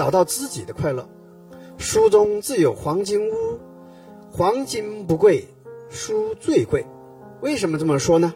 [0.00, 1.06] 找到自己的快乐。
[1.76, 3.60] 书中自有黄金屋，
[4.32, 5.46] 黄金不贵，
[5.90, 6.86] 书最贵。
[7.42, 8.32] 为什么这么说呢？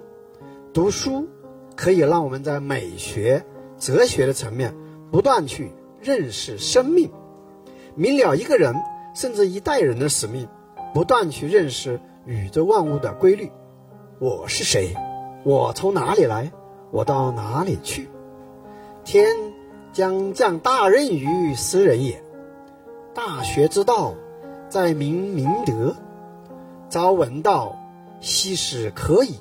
[0.75, 1.27] 读书
[1.75, 3.47] 可以让我们在美学、
[3.79, 4.77] 哲学的层面
[5.11, 7.11] 不断去认识生命，
[7.95, 8.75] 明了一个人
[9.15, 10.47] 甚至一代人的使命，
[10.93, 13.51] 不断去认识宇宙万物的规律。
[14.19, 14.95] 我是谁？
[15.45, 16.53] 我从哪里来？
[16.91, 18.11] 我到哪里去？
[19.03, 19.35] 天
[19.95, 22.21] 将降大任于斯人也。
[23.15, 24.15] 大学之道，
[24.69, 25.95] 在明明德。
[26.91, 27.77] 朝闻道，
[28.21, 29.37] 夕死可矣。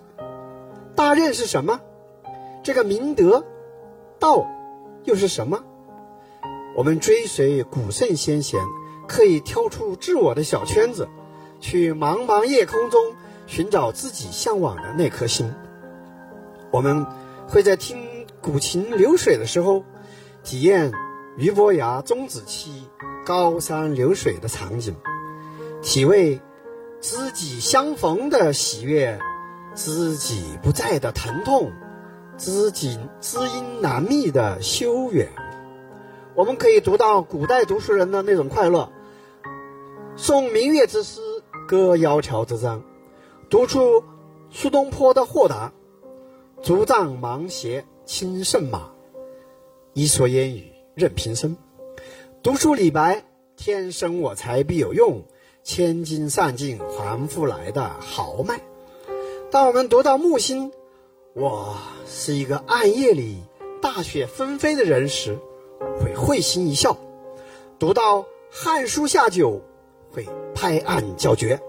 [0.96, 1.82] 大任是什么？
[2.62, 3.44] 这个明德，
[4.20, 4.48] 道
[5.06, 5.60] 又是什么？
[6.78, 8.60] 我们追随古圣先贤，
[9.08, 11.08] 可以跳出自我的小圈子，
[11.60, 13.02] 去茫茫夜空中
[13.48, 15.52] 寻找自己向往的那颗星。
[16.70, 17.08] 我们
[17.48, 19.84] 会在听古琴流水的时候，
[20.44, 20.92] 体验
[21.38, 22.88] 俞伯牙钟子期
[23.26, 24.96] 高山流水的场景，
[25.82, 26.40] 体味
[27.00, 29.20] 知己相逢的喜悦，
[29.74, 31.72] 知己不在的疼痛，
[32.38, 35.30] 知己知音难觅的修远。
[36.36, 38.92] 我们可以读到古代读书人的那种快乐，
[40.18, 41.22] 诵明月之诗，
[41.68, 42.84] 歌窈窕之章，
[43.50, 44.04] 读出
[44.50, 45.72] 苏东坡的豁达。
[46.62, 48.93] 竹杖芒鞋轻胜马，
[49.94, 51.56] 一蓑烟雨任平生。
[52.42, 53.24] 读书李白
[53.56, 55.24] “天生我材必有用，
[55.64, 58.60] 千金散尽还复来”的豪迈。
[59.52, 60.72] 当我们读到木心
[61.36, 61.78] “我
[62.08, 63.38] 是一个暗夜里
[63.84, 65.38] 大雪纷飞的人”时，
[66.02, 66.98] 会会心一笑；
[67.78, 69.62] 读到汉书下酒，
[70.12, 71.60] 会拍案叫绝；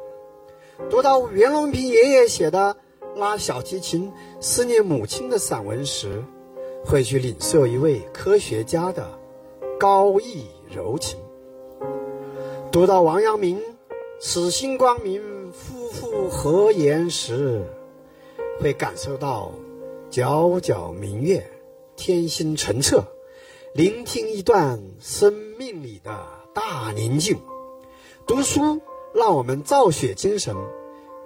[0.89, 2.77] 读到袁隆平爷爷写的。
[3.16, 4.11] 拉小提琴
[4.41, 6.25] 思念母亲的散文时，
[6.85, 9.18] 会去领受一位科学家的
[9.78, 11.18] 高逸柔情。
[12.70, 13.61] 读到王阳明
[14.20, 17.64] “此心光明，夫复何言”时，
[18.61, 19.53] 会感受到
[20.11, 21.45] 皎皎明月，
[21.97, 23.03] 天心澄澈，
[23.72, 26.11] 聆听一段生命里的
[26.53, 27.39] 大宁静。
[28.26, 28.80] 读书
[29.12, 30.55] 让我们造血精神。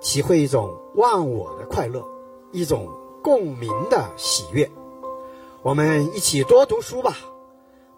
[0.01, 2.05] 体会一种忘我的快乐，
[2.53, 2.87] 一种
[3.21, 4.71] 共鸣的喜悦。
[5.69, 7.19] 我们一起多读书吧，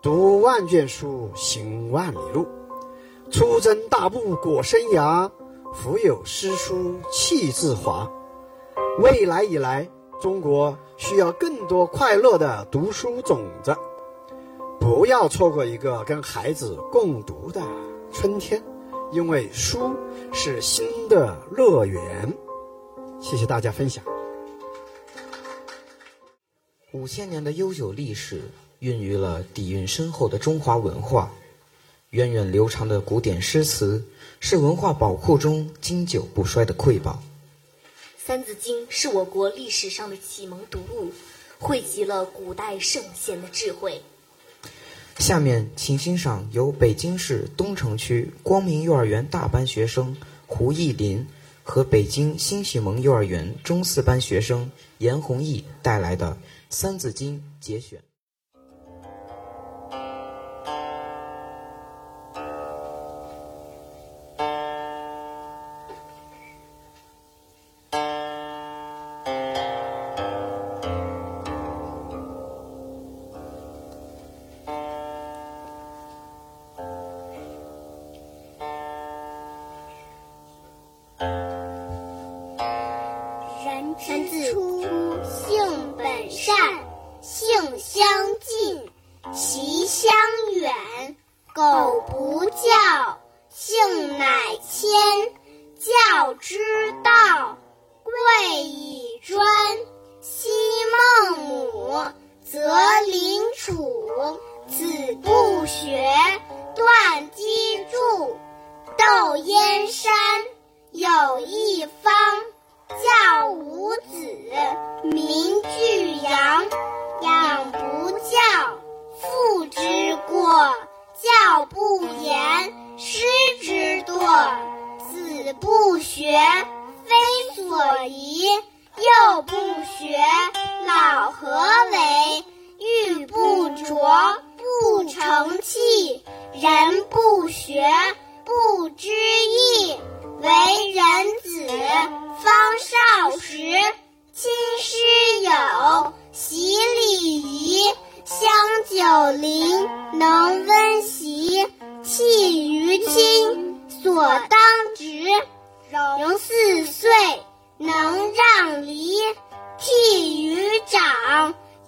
[0.03, 2.49] 读万卷书，行万里路。
[3.31, 5.31] 出征大步过生涯，
[5.73, 8.11] 腹有诗书气自华。
[8.99, 9.89] 未来以来，
[10.21, 13.77] 中国需要更多快乐的读书种子。
[14.81, 17.63] 不要错过一个跟孩子共读的
[18.11, 18.61] 春天。
[19.13, 19.95] 因为书
[20.33, 22.37] 是心的乐园。
[23.21, 24.03] 谢谢大家分享。
[26.93, 28.43] 五千年的悠久历史，
[28.81, 31.31] 孕育了底蕴深厚的中华文化。
[32.11, 34.05] 源远流长的古典诗词，
[34.41, 37.23] 是文化宝库中经久不衰的瑰宝。
[38.19, 41.13] 《三字经》是我国历史上的启蒙读物，
[41.61, 44.03] 汇集了古代圣贤的智慧。
[45.19, 50.17] 下面，请欣赏由北京市东城区光明幼儿园大班学生
[50.49, 51.25] 胡艺林
[51.63, 56.33] 和北京新启蒙幼儿园中四班学生严弘毅带来的
[56.73, 58.10] 《三字经》节选。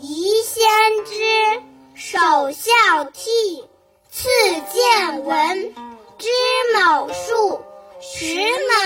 [0.03, 1.63] 宜先知。
[1.95, 2.19] 首
[2.51, 3.65] 孝悌，
[4.11, 4.29] 次
[4.73, 5.75] 见闻。
[6.19, 6.29] 知
[6.75, 7.63] 某数，
[8.01, 8.37] 识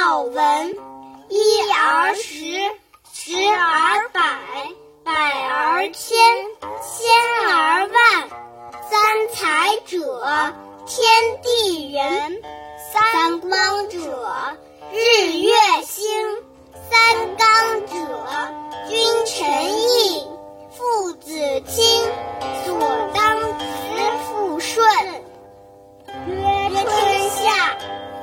[0.03, 0.77] 某文。
[1.31, 2.61] 一而十，
[3.14, 4.21] 十而百，
[5.05, 6.19] 百而千，
[6.83, 7.09] 千
[7.49, 8.29] 而万。
[8.91, 10.53] 三才者，
[10.85, 11.09] 天
[11.43, 12.43] 地人；
[12.93, 13.99] 三光者，
[14.93, 16.05] 日月星；
[16.91, 17.95] 三纲者，
[18.91, 20.36] 君臣义。
[20.77, 21.31] 父子
[21.66, 22.03] 亲，
[22.66, 22.79] 所
[23.14, 23.64] 当执。
[24.29, 24.87] 父顺。
[26.29, 27.79] 曰春夏，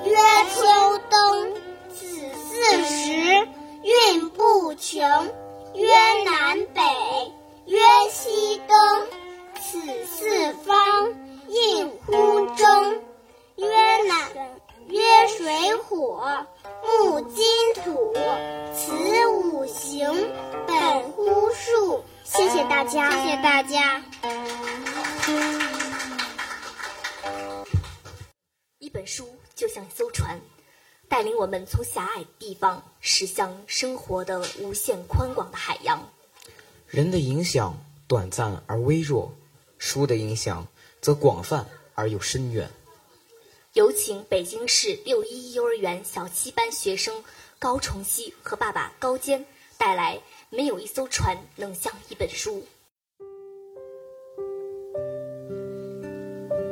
[0.05, 0.15] 曰
[0.53, 1.53] 秋冬。
[1.89, 3.47] 此四时，
[3.81, 5.01] 运不穷。
[5.73, 5.87] 曰
[6.25, 6.81] 南北，
[7.65, 7.79] 曰
[8.11, 8.77] 西东。
[9.59, 11.11] 此四方，
[11.47, 12.93] 应乎中。
[13.55, 13.67] 曰
[14.07, 14.29] 南，
[14.89, 16.45] 曰水火
[17.01, 17.43] 木金
[17.83, 18.13] 土。
[18.75, 20.31] 此五行，
[20.67, 22.03] 本乎数。
[22.23, 24.01] 谢谢大家，谢谢大家。
[28.79, 30.39] 一本书就像一艘船，
[31.09, 36.11] 带领我们从狭隘地方驶向生活的无限宽广的海洋。
[36.87, 39.33] 人的影响短暂而微弱，
[39.77, 40.67] 书的影响
[41.01, 42.69] 则广泛而又深远。
[43.73, 47.23] 有请北京市六一幼儿园小七班学生
[47.59, 49.45] 高崇熙和爸爸高坚
[49.77, 50.17] 带来
[50.55, 52.61] 《没有一艘船能像一本书》。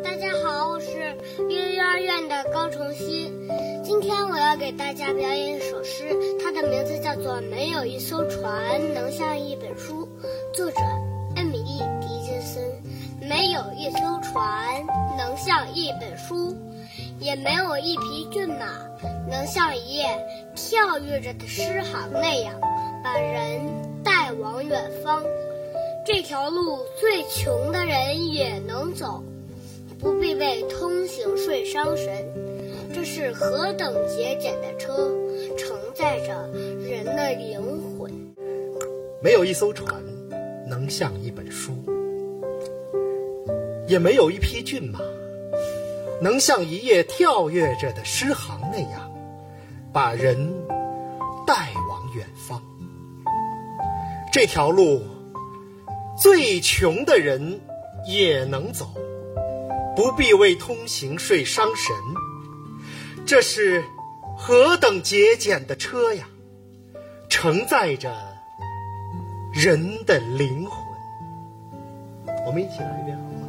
[0.03, 1.17] 大家好，我是
[1.49, 3.33] 幼幼儿园的高崇熙。
[3.83, 10.07] 今天我要给大家表演一首诗，它的名字叫做《没有一艘船能像一本书》，
[10.55, 10.77] 作者
[11.35, 12.63] 艾米丽·狄金森。
[13.27, 14.85] 没有一艘船
[15.17, 16.55] 能像一本书，
[17.19, 18.77] 也没有一匹骏马
[19.27, 20.05] 能像一页
[20.55, 22.59] 跳跃着的诗行那样，
[23.03, 23.61] 把人
[24.03, 25.23] 带往远方。
[26.05, 29.23] 这条路最穷的人也能走。
[29.99, 32.25] 不必为通行税伤神，
[32.91, 35.11] 这是何等节俭的车，
[35.55, 36.47] 承载着
[36.79, 37.61] 人的灵
[37.99, 38.11] 魂。
[39.21, 40.03] 没有一艘船
[40.67, 41.71] 能像一本书，
[43.87, 44.99] 也没有一匹骏马
[46.19, 49.13] 能像一页跳跃着的诗行那样，
[49.93, 50.51] 把人
[51.45, 52.59] 带往远方。
[54.31, 55.03] 这条路，
[56.17, 57.59] 最穷的人
[58.07, 58.89] 也能走。
[59.93, 61.93] 不必为通行税伤神，
[63.25, 63.83] 这是
[64.37, 66.29] 何等节俭的车呀！
[67.27, 68.09] 承载着
[69.53, 70.81] 人的灵魂。
[72.45, 73.39] 我们一起来一遍好吗？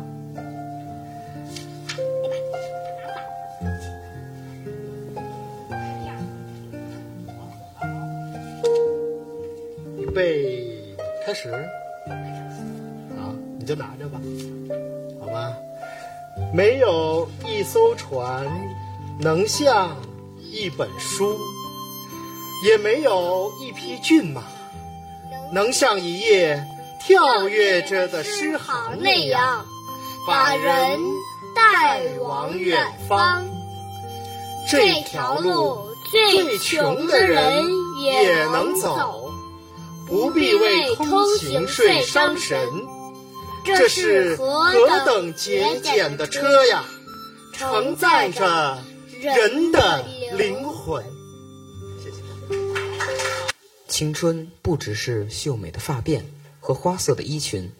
[9.97, 10.61] 预备，
[11.33, 11.51] 开始。
[13.16, 14.20] 好，你就拿着吧，
[15.18, 15.55] 好吗？
[16.53, 18.47] 没有一艘船
[19.18, 19.97] 能像
[20.53, 21.39] 一本书，
[22.68, 24.43] 也没有一匹骏马
[25.55, 26.66] 能像一页
[27.01, 29.64] 跳跃着的诗行那样，
[30.26, 31.01] 把人
[31.57, 32.78] 带往远
[33.09, 33.43] 方。
[34.68, 35.78] 这条路
[36.11, 37.64] 最穷的人
[38.03, 39.22] 也能走，
[40.07, 42.68] 不必为通行税伤神。
[43.64, 46.84] 这是何等节俭的车呀，
[47.53, 48.82] 承载着
[49.20, 50.05] 人的
[50.36, 51.05] 灵魂。
[53.86, 56.22] 青春不只是秀美的发辫
[56.59, 57.72] 和花色的衣裙，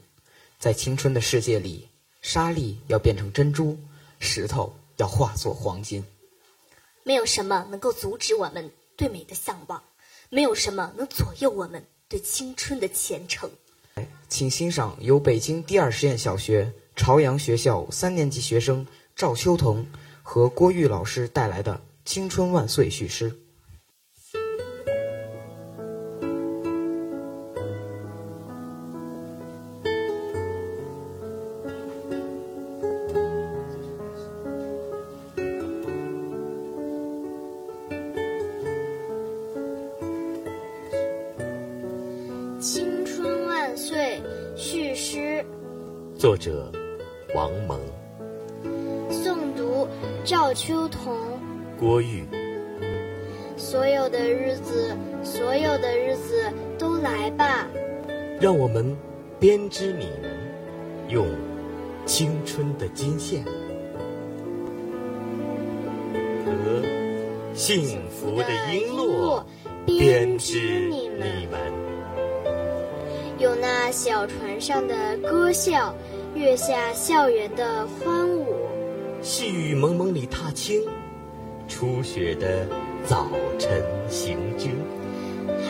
[0.58, 1.88] 在青春的世界里，
[2.20, 3.78] 沙粒要变成珍珠，
[4.20, 6.04] 石头要化作黄金。
[7.02, 9.82] 没有什么能够阻止我们对美的向往，
[10.28, 13.50] 没有什么能左右我们对青春的虔诚。
[14.28, 18.86] 请欣赏由北京第二实验小学朝阳学校三年级学生
[19.16, 19.86] 赵秋彤
[20.22, 21.72] 和郭玉老师带来的
[22.04, 23.41] 《青春万岁》序诗。
[59.82, 60.30] 织你们，
[61.08, 61.26] 用
[62.06, 63.42] 青春的金线。
[66.44, 66.52] 和
[67.52, 69.42] 幸福的璎珞
[69.84, 71.60] 编织你们。
[73.40, 75.92] 有那小船上的歌笑，
[76.36, 78.54] 月下校园的欢舞，
[79.20, 80.80] 细雨蒙蒙里踏青，
[81.66, 82.68] 初雪的
[83.04, 83.26] 早
[83.58, 84.76] 晨行军，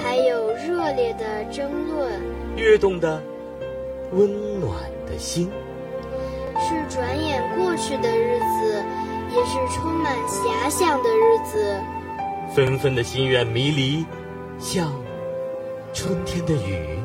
[0.02, 2.20] 还有热烈的争论，
[2.56, 3.22] 跃动的
[4.14, 4.74] 温暖
[5.06, 5.50] 的心，
[6.58, 8.84] 是转眼过去的日子，
[9.34, 11.80] 也是充满遐想的日子。
[12.54, 14.04] 纷纷的心愿迷离，
[14.58, 14.92] 像
[15.94, 16.98] 春天的雨。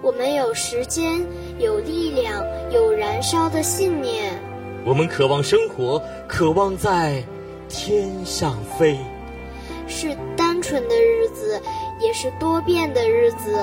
[0.00, 1.26] 我们有时间，
[1.58, 4.40] 有力量，有燃烧的信念。
[4.84, 7.24] 我们渴望生活，渴望在
[7.68, 8.96] 天上飞。
[9.88, 11.60] 是单纯的日子，
[11.98, 13.58] 也是多变的日子。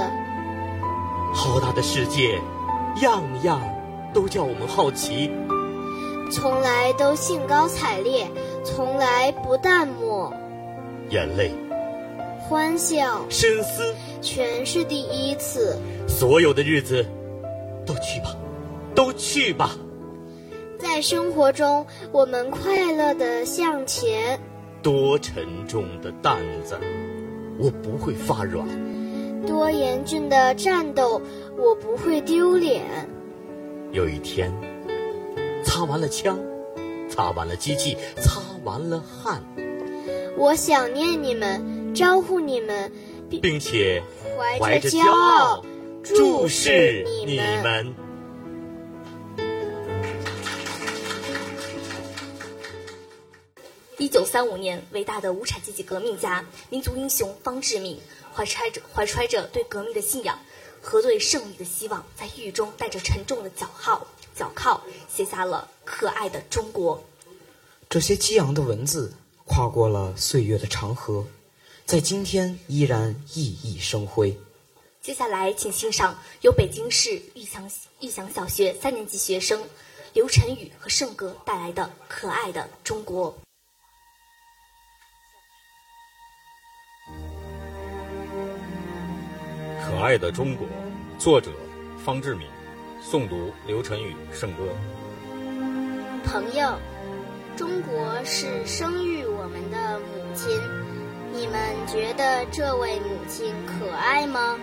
[1.33, 2.39] 浩大的世界，
[3.01, 3.61] 样样
[4.13, 5.31] 都叫我们好奇。
[6.31, 8.27] 从来都兴高采烈，
[8.63, 10.33] 从来不淡漠。
[11.09, 11.51] 眼泪。
[12.47, 15.77] 欢笑、深思，全是第一次。
[16.07, 17.03] 所有的日子，
[17.85, 18.35] 都去吧，
[18.93, 19.71] 都去吧。
[20.77, 24.39] 在生活中，我们快乐的向前。
[24.83, 26.77] 多沉重的担子，
[27.57, 28.67] 我不会发软；
[29.45, 31.21] 多严峻的战斗，
[31.57, 32.83] 我不会丢脸。
[33.91, 34.51] 有一天，
[35.63, 36.39] 擦完了枪，
[37.09, 39.43] 擦完了机器，擦完了汗，
[40.37, 41.73] 我想念你们。
[41.95, 42.91] 招呼你们，
[43.29, 44.03] 并且
[44.59, 45.63] 怀着骄傲
[46.03, 47.95] 注视你们。
[53.97, 57.97] 一九三五年，伟大的无产阶级革命家、民族英雄方志敏，
[58.35, 60.37] 怀揣着怀揣着对革命的信仰
[60.81, 64.05] 和对胜利的希望，在狱中带着沉重的脚号
[64.35, 66.97] 脚铐，写下了《可爱的中国》。
[67.87, 69.13] 这些激昂的文字，
[69.45, 71.25] 跨过了岁月的长河。
[71.85, 74.37] 在今天依然熠熠生辉。
[75.01, 77.69] 接下来，请欣赏由北京市玉祥
[78.01, 79.63] 玉祥小学三年级学生
[80.13, 83.31] 刘晨宇和盛哥带来的《可爱的中国》。
[89.87, 90.67] 可爱的中国，
[91.19, 91.51] 作者
[92.03, 92.47] 方志敏，
[93.03, 94.63] 诵读刘晨宇、圣歌。
[96.25, 96.73] 朋友，
[97.55, 100.59] 中国是生育我们的母亲。
[101.31, 101.55] 你们
[101.85, 104.57] 觉得这位母亲可爱吗？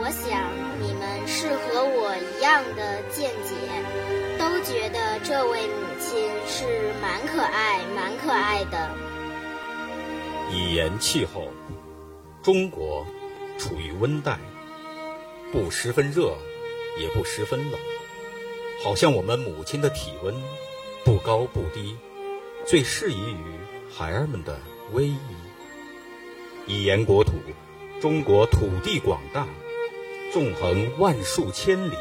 [0.00, 0.40] 我想
[0.80, 3.54] 你们是和我一样的见解，
[4.38, 8.90] 都觉得这位母亲是蛮可爱、蛮可爱的。
[10.50, 11.48] 以言气候，
[12.42, 13.04] 中国
[13.58, 14.38] 处于温带，
[15.52, 16.36] 不十分热，
[16.98, 17.80] 也不十分冷，
[18.82, 20.34] 好像我们母亲的体温
[21.04, 21.96] 不高不低，
[22.64, 23.44] 最适宜于
[23.92, 24.58] 孩儿们的
[24.94, 25.18] 偎依。
[26.66, 27.32] 以言国土，
[28.00, 29.46] 中国土地广大，
[30.32, 31.94] 纵横万数千里，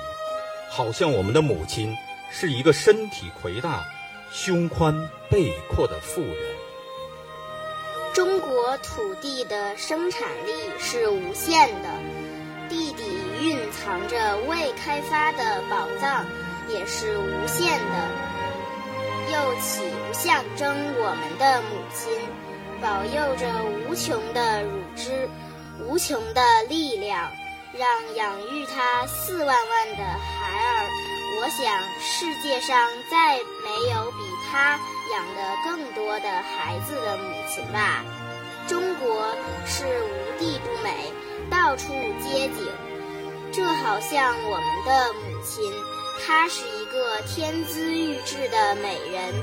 [0.70, 1.96] 好像我们的母亲
[2.32, 3.84] 是一个身体魁大、
[4.32, 6.56] 胸宽背阔的妇人。
[8.68, 11.90] 我土地的生产力是无限的，
[12.68, 13.06] 地底
[13.40, 16.26] 蕴藏着未开发的宝藏
[16.68, 18.10] 也是无限的，
[19.32, 22.12] 又岂不象征我们的母亲？
[22.82, 23.48] 保佑着
[23.88, 25.30] 无穷的乳汁，
[25.80, 27.32] 无穷的力量，
[27.72, 30.88] 让养育他四万万的孩儿。
[31.40, 34.18] 我想世界上再没有比
[34.52, 34.78] 他
[35.14, 38.04] 养的更多的孩子的母亲吧。
[38.68, 39.34] 中国
[39.66, 41.12] 是无地不美，
[41.50, 42.68] 到处皆景。
[43.54, 45.72] 这好像我们的母亲，
[46.26, 49.34] 她是一个天资玉质的美人，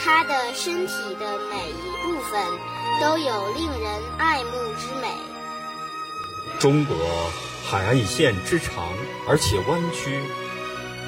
[0.00, 2.42] 她的身体的每一部分
[3.00, 5.08] 都有令人爱慕之美。
[6.58, 6.96] 中国
[7.64, 8.92] 海岸线之长
[9.28, 10.20] 而且弯曲，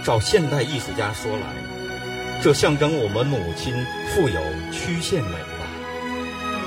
[0.04, 3.74] 照现代艺术家说来，这象征我们母亲
[4.14, 5.53] 富有曲线美。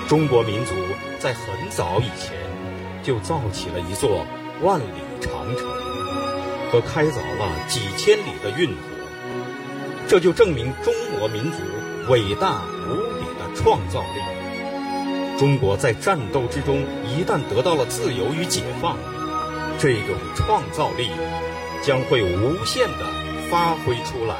[0.08, 0.74] 中国民族
[1.20, 2.34] 在很早以前
[3.04, 4.26] 就造起了一座
[4.62, 4.86] 万里
[5.20, 5.68] 长城，
[6.72, 8.78] 和开凿了几千里的运河，
[10.08, 11.58] 这就证明中国民族
[12.10, 15.38] 伟大无比的创造力。
[15.38, 18.98] 中国在战斗之中一旦得到了自由与解放，
[19.78, 21.12] 这种创造力
[21.84, 23.06] 将会无限的
[23.52, 24.36] 发挥出来。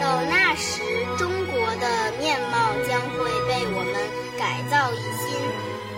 [0.00, 0.82] 到那时，
[1.16, 3.30] 中国的面貌将会
[4.70, 5.36] 造一新。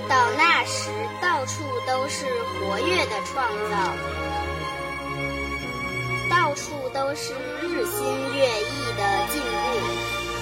[0.08, 0.90] 到那时，
[1.22, 2.26] 到处都是
[2.58, 3.94] 活跃的创造，
[6.28, 8.04] 到处都是日新
[8.36, 9.46] 月异的进步。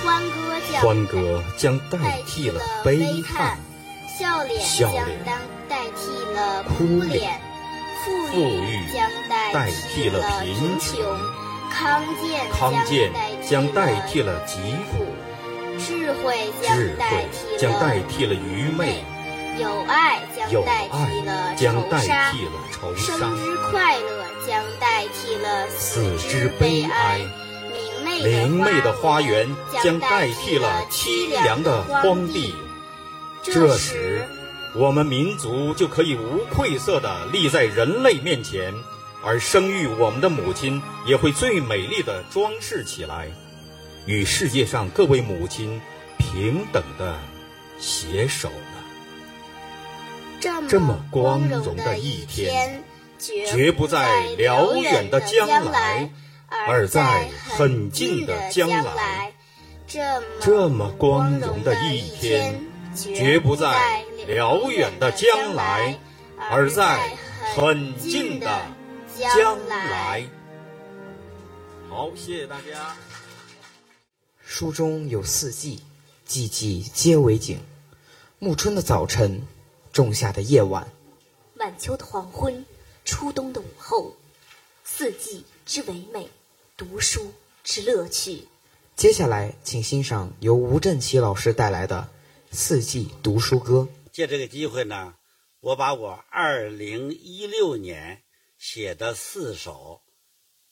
[0.05, 3.59] 欢歌将欢歌将代替了悲叹，
[4.19, 4.91] 笑脸将
[5.69, 7.39] 代替了哭脸，
[8.05, 11.03] 富裕将代替了贫穷，
[11.71, 13.13] 康健康健
[13.47, 14.57] 将代替了疾
[14.93, 15.05] 苦，
[15.79, 16.51] 智慧
[17.57, 19.05] 将代替了愚昧，
[19.61, 20.21] 友爱
[20.51, 27.21] 将代替了仇杀，生之快乐将代替了死之悲哀。
[28.25, 29.49] 明媚的花园
[29.83, 32.53] 将代替了凄凉的荒地，
[33.43, 34.27] 这时，
[34.75, 38.75] 我们民族就可以无愧色地立在人类面前，
[39.25, 43.31] 而生育我们的母亲也会最美丽地装饰起来，
[44.09, 45.83] 与世界上各位母亲
[46.17, 47.19] 平等的
[47.79, 48.79] 携手呢。
[50.67, 52.83] 这么光荣的一天，
[53.19, 56.11] 绝不在辽远的将来。
[56.67, 59.35] 而在很近的将来，
[60.41, 62.63] 这么光荣的一天，
[62.95, 65.99] 绝不在辽远的将来，
[66.51, 66.99] 而在
[67.55, 68.63] 很近的
[69.15, 70.25] 将来。
[71.91, 72.97] 好，谢谢大家。
[74.51, 75.79] 书中有四季，
[76.25, 77.61] 季季皆为景。
[78.39, 79.43] 暮春的早晨，
[79.93, 80.91] 仲夏的夜晚，
[81.57, 82.65] 晚秋的黄昏，
[83.05, 84.17] 初冬的午后，
[84.83, 86.31] 四季之唯美。
[86.79, 88.49] 读书之乐趣。
[88.97, 92.09] 接下来，请欣赏由吴振奇老师带来的
[92.57, 93.87] 《四季读书歌》。
[94.11, 95.15] 借这个机会呢，
[95.61, 98.23] 我把我二零一六年
[98.57, 100.01] 写的四首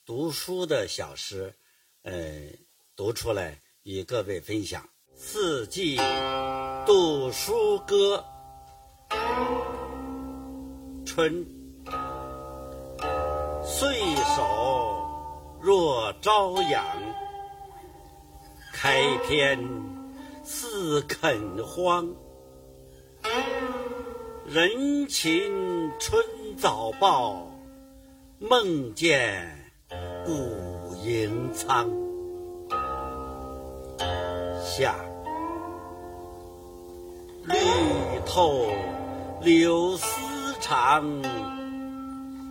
[0.03, 1.53] 读书的小诗，
[2.01, 2.49] 呃，
[2.95, 4.81] 读出来与各位分享。
[5.15, 5.97] 《四季
[6.85, 8.21] 读书歌》，
[11.05, 11.45] 春，
[13.63, 13.97] 岁
[14.35, 14.43] 首。
[15.61, 16.85] 若朝阳，
[18.73, 19.57] 开篇
[20.43, 22.13] 似垦荒。
[24.45, 26.21] 人情春
[26.57, 27.49] 早报，
[28.37, 29.71] 梦见
[30.25, 32.06] 古营仓。
[34.77, 34.93] 夏，
[37.45, 37.57] 绿
[38.27, 38.67] 透
[39.41, 40.05] 柳丝
[40.59, 41.03] 长，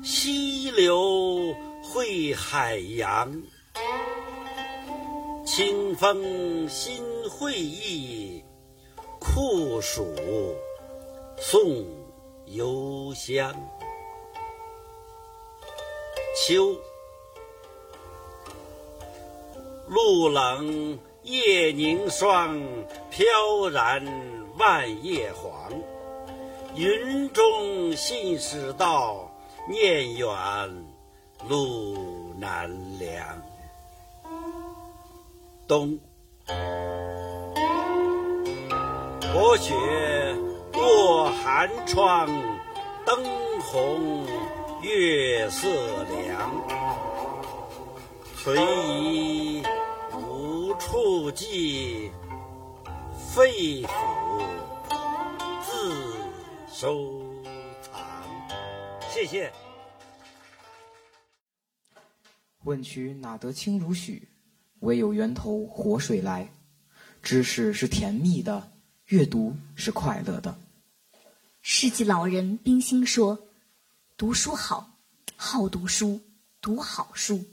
[0.03, 1.55] 溪流。
[1.85, 3.33] 汇海洋，
[5.45, 7.01] 清风新
[7.31, 8.43] 会意，
[9.21, 10.13] 酷暑
[11.39, 11.87] 送
[12.47, 13.55] 幽香。
[16.45, 16.75] 秋，
[19.87, 22.57] 露冷夜凝霜，
[23.11, 24.01] 飘然
[24.59, 25.73] 万叶黄。
[26.77, 29.29] 云中信使到，
[29.69, 30.29] 念远。
[31.49, 33.43] 路难量，
[35.69, 35.99] 冬。
[39.21, 39.75] 薄雪
[40.73, 42.29] 过寒窗，
[43.05, 43.25] 灯
[43.61, 44.25] 红
[44.81, 45.69] 月色
[46.05, 46.65] 凉。
[48.37, 48.57] 垂
[49.03, 49.63] 疑
[50.79, 52.11] 处即，
[53.35, 54.43] 肺腑
[55.63, 56.15] 自
[56.73, 57.23] 收
[57.83, 57.95] 藏。
[59.11, 59.53] 谢谢。
[62.65, 64.29] 问渠哪得清如许？
[64.81, 66.53] 唯有源头活水来。
[67.23, 68.71] 知识是甜蜜的，
[69.07, 70.57] 阅读是快乐的。
[71.63, 73.49] 世纪老人冰心说
[74.17, 74.99] ：“读书好，
[75.35, 76.21] 好读书，
[76.61, 77.45] 读好书。”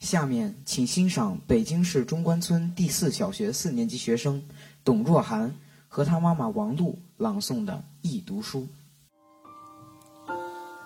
[0.00, 4.42] 下面请欣赏北京市中关村第四小学四年级学生
[4.82, 5.54] 董若涵
[5.88, 8.60] 和他妈妈王璐朗诵的《忆读书》。《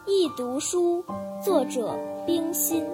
[0.09, 1.01] 忆读书》
[1.45, 1.97] 作者
[2.27, 2.85] 冰心。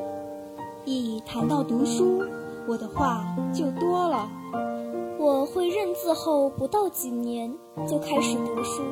[0.85, 2.23] 一谈到读书，
[2.69, 4.29] 我的话就多了。
[5.19, 7.51] 我会认字后不到几年
[7.89, 8.83] 就开始读书，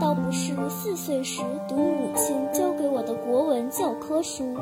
[0.00, 4.56] 倒不是四岁时读母亲教给我的国文教科书，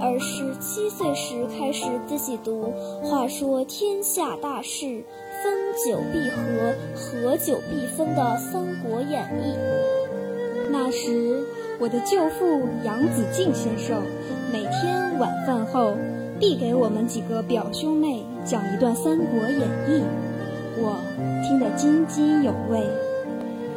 [0.00, 2.72] 而是七岁时开始自己读。
[3.02, 5.04] 话说天下大事，
[5.42, 9.52] 分久必合，合久必分的《三国演义》。
[10.70, 11.44] 那时
[11.78, 14.02] 我的舅父杨子敬先生
[14.52, 15.96] 每天晚饭后
[16.38, 20.02] 必给我们几个表兄妹讲一段《三国演义》。
[20.78, 20.98] 我
[21.42, 22.82] 听得津津有味，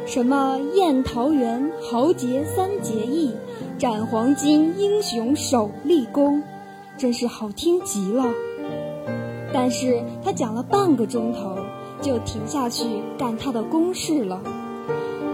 [0.04, 3.32] 什么宴桃园豪杰三结义，
[3.80, 6.42] 斩黄金英雄首立功，
[6.98, 8.26] 真是好听极了。
[9.54, 11.56] 但是他讲了半个钟头，
[12.02, 12.84] 就停下去
[13.16, 14.38] 干他的公事了。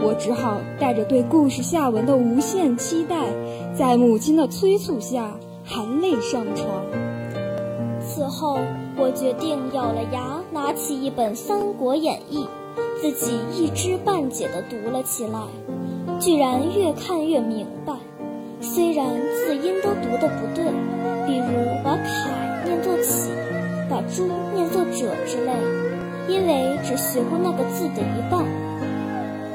[0.00, 3.26] 我只好带着对故事下文的无限期待，
[3.74, 6.68] 在母亲的催促下含泪上床。
[8.00, 8.60] 此后。
[8.98, 12.46] 我决定咬了牙，拿起一本《三国演义》，
[12.98, 15.38] 自己一知半解地读了起来，
[16.18, 17.92] 居然越看越明白。
[18.74, 20.64] 虽然字音都读得不对，
[21.26, 23.30] 比如把“凯”念作“启”，
[23.88, 25.52] 把“朱”念作“者”之类，
[26.28, 28.44] 因为只学过那个字的一半。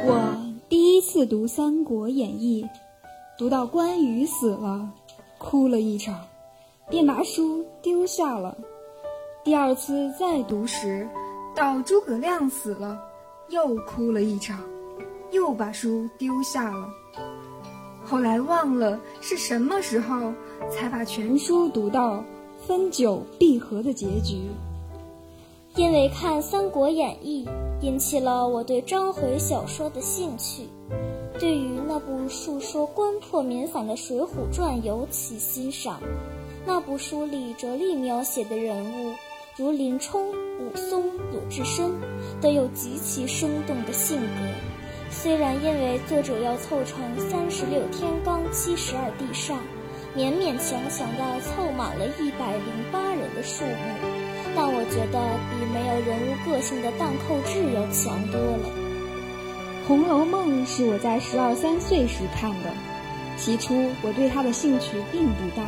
[0.06, 0.36] 我
[0.70, 2.64] 第一次读《三国演义》，
[3.38, 4.90] 读到关羽死了，
[5.38, 6.20] 哭了一场，
[6.90, 8.58] 便把书丢下了。
[9.44, 11.08] 第二次再读时，
[11.54, 12.98] 到诸葛亮死了，
[13.50, 14.60] 又哭了一场，
[15.32, 16.88] 又把书丢下了。
[18.12, 20.34] 后来忘了是什么时候，
[20.70, 22.22] 才把全书读到
[22.68, 24.50] 分久必合的结局。
[25.76, 27.46] 因为看《三国演义》，
[27.82, 30.64] 引起了我对章回小说的兴趣，
[31.40, 36.02] 对于那部述说官破民反的《水浒传》尤其欣赏。
[36.66, 39.14] 那部书里着力描写的人物。
[39.58, 41.92] 如林冲、武松、鲁智深，
[42.42, 44.81] 都有极其生动的性格。
[45.12, 46.98] 虽然因为作者要凑成
[47.30, 49.56] 三十六天罡七十二地煞，
[50.16, 53.72] 勉勉强强地凑满了一百零八人的数目，
[54.56, 55.20] 但我觉得
[55.52, 58.70] 比没有人物个性的《荡寇志》要强多了。
[59.88, 62.72] 《红楼梦》是我在十二三岁时看的，
[63.38, 65.64] 起初我对它的兴趣并不大。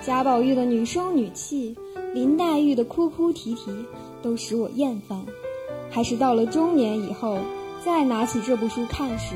[0.00, 1.76] 贾宝玉的女声女气。
[2.14, 3.72] 林黛玉的哭哭啼啼
[4.20, 5.24] 都使我厌烦，
[5.90, 7.38] 还是到了中年以后，
[7.84, 9.34] 再拿起这部书看时，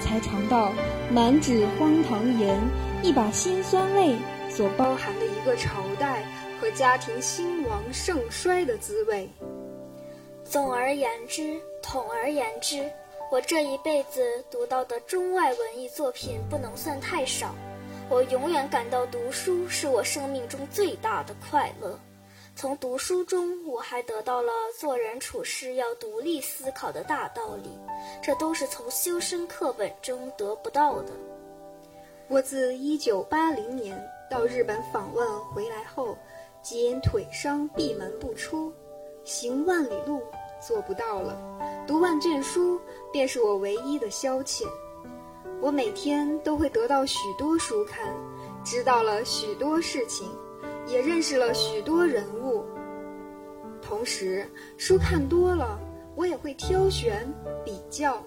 [0.00, 0.72] 才尝到
[1.10, 2.56] 满纸荒唐言、
[3.02, 4.16] 一把辛酸泪
[4.48, 6.22] 所包含的一个朝代
[6.60, 9.28] 和家庭兴亡盛衰的滋味。
[10.44, 12.88] 总而言之，统而言之，
[13.32, 17.52] 我这一辈子读到的中外文艺作品不能算太少。
[18.08, 21.98] 我永远感到读书是我生命中最大的快乐。
[22.54, 27.70] 从读书中，我还得到了做人处事要独立思考的大道理，
[28.22, 31.12] 这都是从修身课本中得不到的。
[32.28, 34.00] 我自1980年
[34.30, 36.16] 到日本访问回来后，
[36.62, 38.72] 即因腿伤闭门不出，
[39.24, 40.22] 行万里路
[40.60, 41.36] 做不到了，
[41.86, 42.80] 读万卷书
[43.10, 44.64] 便是我唯一的消遣。
[45.60, 48.14] 我每天都会得到许多书看，
[48.62, 50.28] 知道了许多事情，
[50.86, 52.64] 也认识了许多人物。
[53.80, 55.78] 同时，书看多了，
[56.14, 57.26] 我也会挑选
[57.64, 58.22] 比较。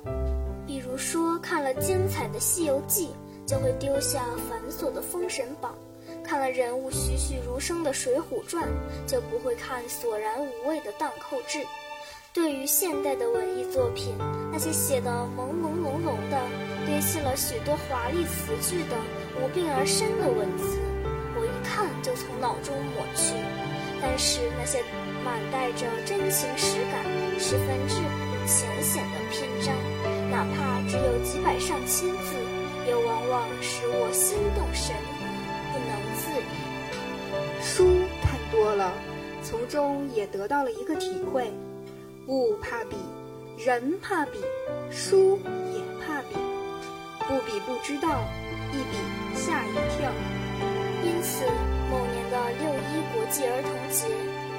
[0.67, 3.09] 比如说，看了精彩的《西游记》，
[3.49, 5.75] 就会丢下繁琐的《封神榜》；
[6.25, 8.63] 看了人物栩栩如生的《水浒传》，
[9.05, 11.59] 就不会看索然无味的《荡寇志》。
[12.33, 14.13] 对于现代的文艺作品，
[14.51, 16.41] 那些写的朦朦胧胧的、
[16.85, 18.97] 堆砌了许多华丽词句的
[19.39, 20.79] 无病而生的文字，
[21.67, 23.33] 看就从脑中抹去。
[24.01, 24.83] 但是那些
[25.23, 27.01] 满带着真情实感、
[27.39, 29.73] 十分质朴浅显的篇章，
[30.29, 32.35] 哪怕只有几百上千字，
[32.85, 35.23] 也往往使我心动神怡，
[35.71, 36.43] 不能自已。
[37.63, 38.93] 书看多了，
[39.41, 41.51] 从中也得到了一个体会。
[42.27, 42.95] 物怕比，
[43.57, 44.39] 人怕比，
[44.91, 45.39] 书
[45.73, 46.35] 也怕比。
[47.27, 48.23] 不比不知道，
[48.71, 48.97] 一比
[49.35, 50.11] 吓一跳。
[51.05, 51.45] 因此，
[51.91, 54.09] 某年的六一国际儿童节，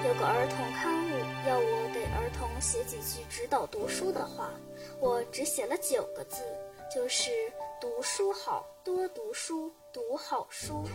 [0.07, 1.11] 有个儿童刊物
[1.45, 4.53] 要我给儿童写几句指导读书的话，
[5.01, 6.45] 我只写了九个字，
[6.89, 7.33] 就是
[7.83, 10.89] “读书好，多读书，读好书”。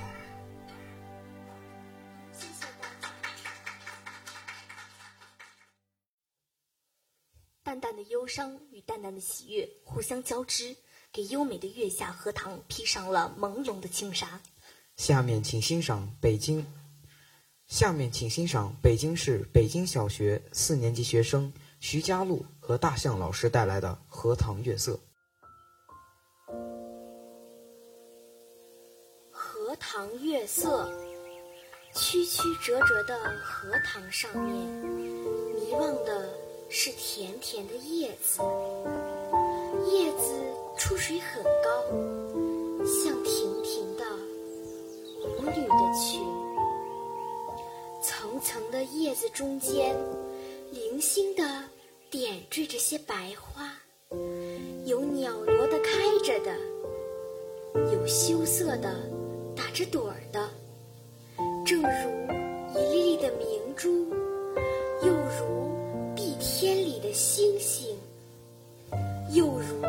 [7.61, 10.77] 淡淡的忧伤与淡淡的喜悦互相交织，
[11.11, 14.41] 给优美的月下荷塘披上了朦胧的轻纱。
[15.01, 16.63] 下面请欣赏北京。
[17.65, 24.91] 下面请欣赏北京市北京小学四年级学生徐佳璐和大象老师带来的《荷塘月色》。
[29.31, 30.87] 荷塘月色，
[31.95, 36.29] 曲曲折折的荷塘上面，迷望的
[36.69, 38.39] 是甜甜的叶子。
[39.91, 40.39] 叶子
[40.77, 41.89] 出水很高，
[42.85, 43.90] 像亭亭
[45.23, 46.21] 舞女的裙。
[48.01, 49.95] 层层的叶子中间，
[50.71, 51.43] 零星的
[52.09, 53.71] 点缀着些白花，
[54.85, 56.55] 有袅娜的开着的，
[57.93, 58.95] 有羞涩的
[59.55, 60.49] 打着朵儿的，
[61.65, 64.07] 正如一粒粒的明珠，
[65.03, 65.71] 又如
[66.15, 67.95] 碧天里的星星，
[69.31, 69.81] 又如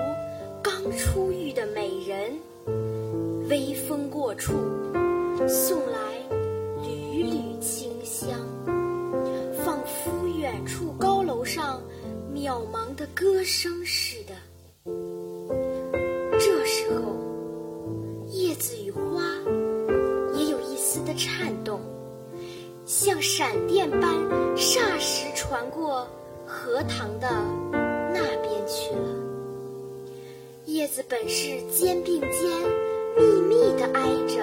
[0.62, 2.38] 刚出浴的美人。
[3.48, 4.52] 微风过处，
[5.48, 5.98] 送来
[6.82, 8.28] 缕缕清香，
[9.64, 11.82] 仿佛远处高楼上
[12.32, 14.34] 渺茫的歌声似的。
[16.38, 17.16] 这时候，
[18.28, 19.22] 叶子与花
[20.34, 21.80] 也有一丝的颤动，
[22.84, 24.00] 像闪电般
[24.56, 26.06] 霎时传过
[26.46, 27.28] 荷塘的
[28.12, 29.08] 那边去了。
[30.66, 32.32] 叶子本是肩并肩，
[33.16, 34.42] 密密地挨着，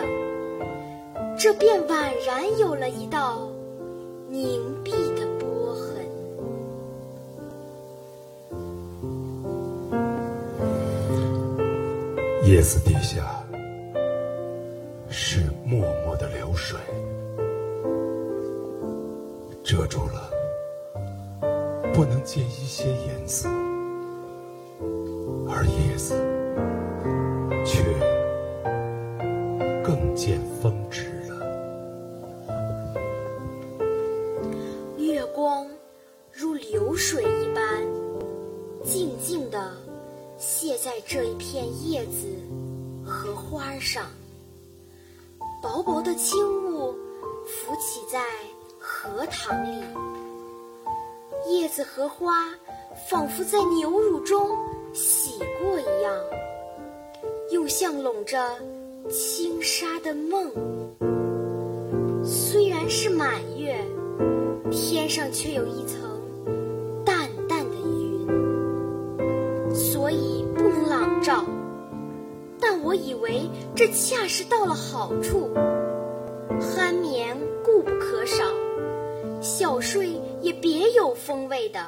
[1.42, 3.48] 这便宛然有了一道
[4.28, 6.06] 凝碧的波痕。
[12.44, 13.42] 叶子底下
[15.10, 16.78] 是脉脉的流水，
[19.64, 20.30] 遮住了，
[21.94, 23.48] 不能见一些颜色，
[25.48, 26.16] 而叶子
[27.66, 27.82] 却
[29.82, 31.09] 更见风致。
[41.12, 42.28] 这一片叶子
[43.04, 44.06] 和花上。
[45.60, 46.38] 薄薄的轻
[46.72, 46.94] 雾
[47.48, 48.24] 浮起在
[48.78, 49.84] 荷塘里，
[51.48, 52.32] 叶子和花
[53.10, 54.56] 仿佛在牛乳中
[54.94, 56.16] 洗过一样，
[57.52, 58.48] 又像笼着
[59.10, 60.52] 轻纱的梦。
[62.24, 63.84] 虽然是满月，
[64.70, 66.00] 天上却有一层
[71.22, 71.46] 照。
[72.60, 75.50] 但我以为这恰是到了好处，
[76.60, 78.44] 酣眠固不可少，
[79.42, 81.80] 小睡也别有风味的。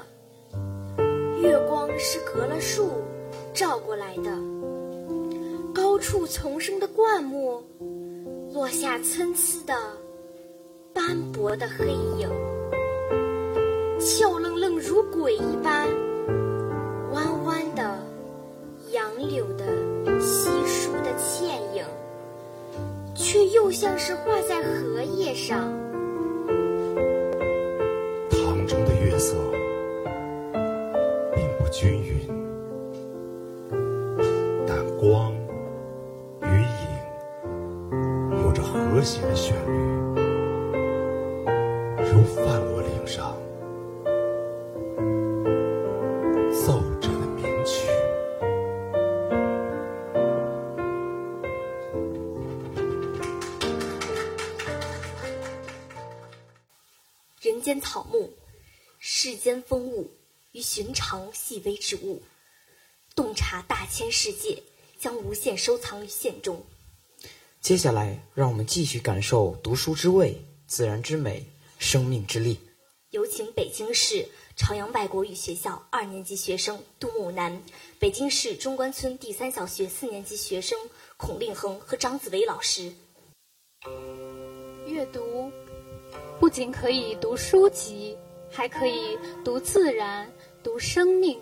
[1.42, 2.90] 月光是隔了树
[3.54, 4.32] 照过来的，
[5.74, 7.64] 高处丛生的灌木
[8.54, 9.74] 落下参差的
[10.94, 12.30] 斑驳的黑影，
[14.00, 15.88] 俏愣愣如鬼一般，
[19.28, 19.66] 柳的
[20.20, 21.86] 稀疏的倩影，
[23.16, 25.72] 却又像是画在荷叶上。
[60.74, 62.22] 寻常细微之物，
[63.14, 64.64] 洞察大千世界，
[64.98, 66.64] 将无限收藏于线中。
[67.60, 71.46] 接下来，让我们继续感受读书之味、自然之美、
[71.78, 72.58] 生命之力。
[73.10, 77.62] 有请北京市朝阳外国语学校二年级学生杜木南，
[78.00, 80.80] 北京市中关村第三小学四年级学生
[81.18, 82.94] 孔令恒和张子维老师。
[84.88, 85.52] 阅读
[86.40, 88.18] 不仅可以读书籍，
[88.50, 90.32] 还可以读自然、
[90.64, 91.40] 读生命。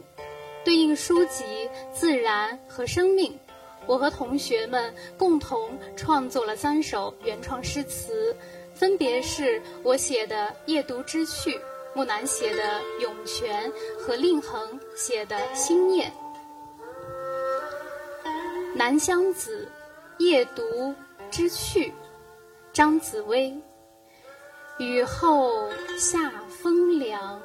[0.65, 3.39] 对应书籍、自然和生命，
[3.88, 8.36] 我和同学们共同创作了三首原创诗词，
[8.74, 11.51] 分别是我写的《夜读之趣》，
[11.95, 12.63] 木南写的
[13.01, 16.11] 《涌泉》和令恒写的《心念》。
[18.76, 19.67] 南乡子，
[20.17, 20.93] 夜读
[21.32, 21.93] 之趣，
[22.74, 23.57] 张紫薇。
[24.78, 27.41] 雨后夏风凉，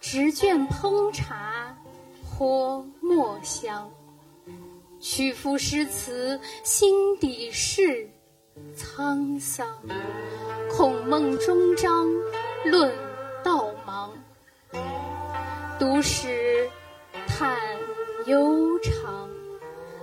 [0.00, 1.76] 执卷烹茶
[2.24, 3.90] 泼墨香。
[5.00, 8.08] 曲赋诗词心底事，
[8.76, 9.66] 沧桑。
[10.70, 12.08] 孔孟终章
[12.64, 12.92] 论
[13.42, 14.10] 道茫。
[15.78, 16.68] 读时
[17.26, 17.58] 叹
[18.26, 19.28] 悠长，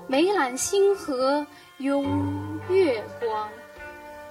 [0.07, 1.45] 每览星河
[1.77, 3.49] 拥月光。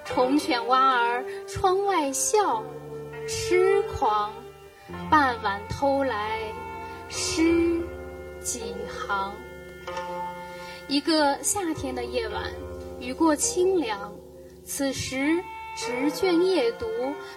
[0.04, 2.62] 虫犬蛙儿窗外笑，
[3.26, 4.32] 痴狂。
[5.10, 6.40] 傍晚偷来
[7.08, 7.80] 诗
[8.40, 9.34] 几行。
[10.88, 12.44] 一个夏天的夜晚，
[13.00, 14.12] 雨过清凉。
[14.64, 15.42] 此时
[15.76, 16.86] 执卷夜读，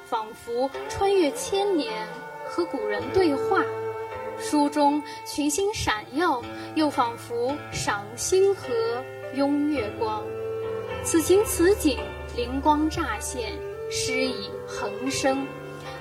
[0.05, 1.93] 仿佛穿越千年，
[2.45, 3.63] 和古人对话。
[4.39, 6.41] 书中群星闪耀，
[6.75, 8.67] 又仿佛赏星河
[9.33, 10.23] 拥月光。
[11.03, 11.99] 此情此景，
[12.35, 13.53] 灵光乍现，
[13.89, 15.47] 诗意横生，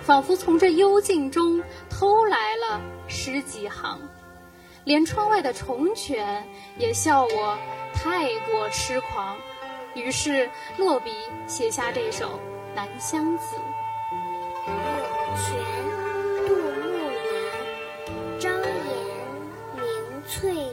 [0.07, 4.01] 仿佛从这幽静中偷来了十几行。
[4.85, 6.47] 连窗外的虫犬
[6.79, 7.59] 也笑我
[7.93, 9.37] 太过痴狂，
[9.97, 10.49] 于是
[10.79, 11.11] 落笔
[11.49, 12.27] 写下这首
[12.73, 13.57] 《南乡子》。
[14.69, 14.77] 涌
[15.43, 15.59] 泉
[16.47, 18.63] 渡木兰，张颜
[19.75, 20.66] 明翠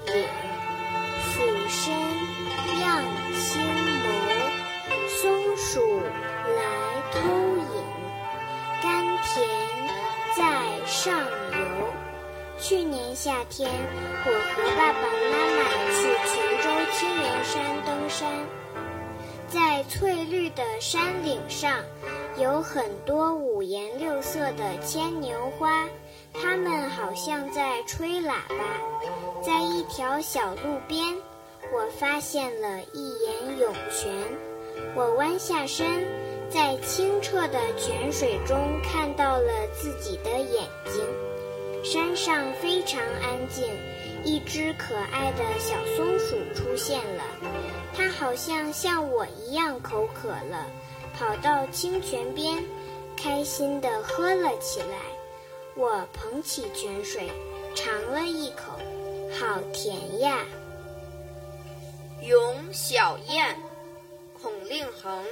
[11.03, 11.93] 上游。
[12.57, 13.69] 去年夏天，
[14.25, 16.33] 我和爸爸妈妈去泉
[16.63, 18.31] 州青源山登山，
[19.49, 21.81] 在翠绿的山岭上，
[22.37, 25.85] 有很多五颜六色的牵牛花，
[26.31, 29.43] 它们好像在吹喇叭。
[29.45, 31.05] 在一条小路边，
[31.73, 34.09] 我发现了一眼涌泉，
[34.95, 35.85] 我弯下身，
[36.53, 41.03] 在清澈的泉水中看到了自己的眼睛。
[41.83, 43.65] 山上非常安静，
[44.23, 47.23] 一只可爱的小松鼠出现了。
[47.95, 50.67] 它好像像我一样口渴了，
[51.17, 52.63] 跑到清泉边，
[53.17, 54.97] 开心地喝了起来。
[55.73, 57.31] 我捧起泉水，
[57.73, 58.77] 尝了一口，
[59.39, 60.45] 好甜呀！
[62.21, 63.57] 咏小燕，
[64.39, 65.25] 孔令恒。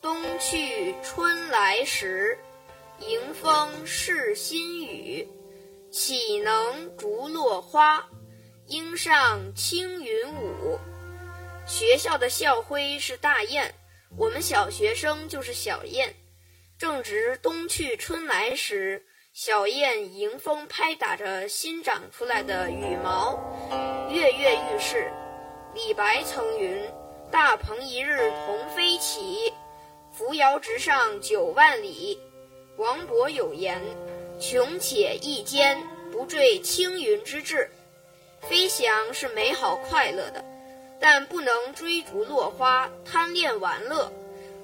[0.00, 2.38] 冬去春来时，
[3.00, 5.26] 迎风是新雨。
[5.90, 8.06] 岂能逐落花，
[8.66, 10.78] 应上青云舞。
[11.66, 13.72] 学校的校徽是大雁，
[14.16, 16.14] 我们小学生就是小雁。
[16.78, 19.02] 正值冬去春来时，
[19.32, 23.38] 小雁迎风拍打着新长出来的羽毛，
[24.10, 25.10] 跃跃欲试。
[25.74, 26.82] 李白曾云
[27.32, 29.52] ：“大鹏一日同飞起，
[30.16, 32.18] 扶摇直上九万里。”
[32.78, 33.80] 王勃有言。
[34.38, 35.82] 穷且益坚，
[36.12, 37.70] 不坠青云之志。
[38.42, 40.44] 飞翔是美好快乐的，
[41.00, 44.12] 但不能追逐落花、贪恋玩乐，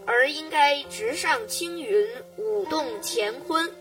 [0.07, 2.07] 而应该直上青云，
[2.37, 3.73] 舞动乾坤。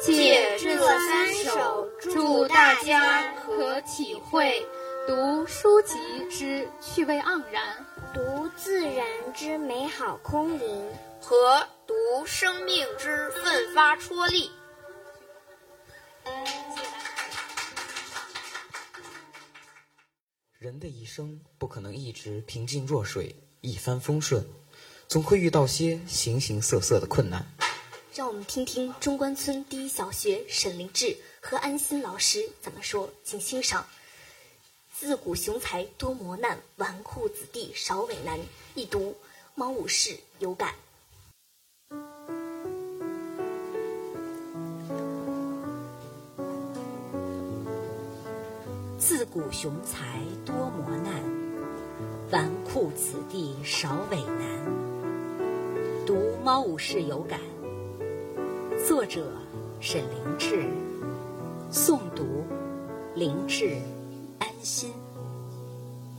[0.00, 4.66] 借这三首，祝大家可体会
[5.06, 5.94] 读书籍
[6.30, 7.85] 之趣味盎然，
[8.16, 10.90] 读自然之美好空灵。
[11.20, 11.94] 和读
[12.24, 14.50] 生命之奋发戳力。
[20.58, 24.46] 人的一生不可能一直平静若水、一帆风顺，
[25.06, 27.44] 总会遇到些形形色色的困难。
[28.14, 33.86] 让我们听听中关村第一小学沈凌志和安心老师怎么说，请欣赏
[34.98, 38.38] ：“自古雄才多磨难，纨绔子弟少为难。”
[38.74, 39.14] 一读，
[39.54, 40.72] 猫武士有感。
[48.96, 51.22] 自古雄才多磨难，
[52.30, 54.46] 纨绔子弟少为难。
[56.06, 57.38] 读《猫武士》有感。
[58.88, 59.30] 作者：
[59.78, 60.66] 沈凌志。
[61.70, 62.46] 诵读：
[63.14, 63.76] 凌志、
[64.62, 64.92] 心。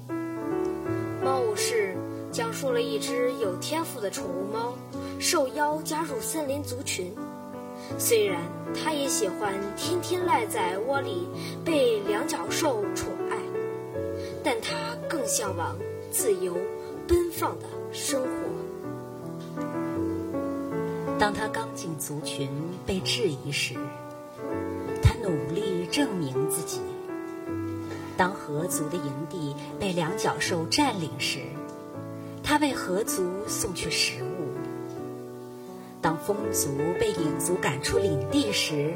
[1.24, 1.96] 《猫武士》
[2.32, 4.74] 讲述了一只有天赋的宠物猫，
[5.20, 7.14] 受邀加入森林族群。
[7.98, 8.42] 虽然
[8.74, 11.28] 它也喜欢天天赖在窝里
[11.64, 13.38] 被两脚兽宠爱，
[14.44, 14.76] 但它
[15.08, 15.76] 更向往
[16.12, 16.56] 自由
[17.08, 18.28] 奔放的生活。
[21.20, 22.48] 当他刚进族群
[22.86, 23.74] 被质疑时，
[25.02, 26.80] 他努力证明自己；
[28.18, 31.40] 当河族的营地被两脚兽占领时，
[32.44, 34.48] 他为河族送去食物。
[36.02, 36.70] 当风族
[37.00, 38.96] 被影族赶出领地时，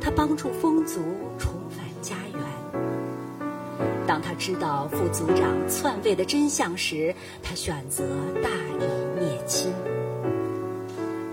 [0.00, 1.00] 他帮助风族
[1.38, 2.42] 重返家园。
[4.06, 8.04] 当他知道副族长篡位的真相时，他选择
[8.42, 9.72] 大义灭亲。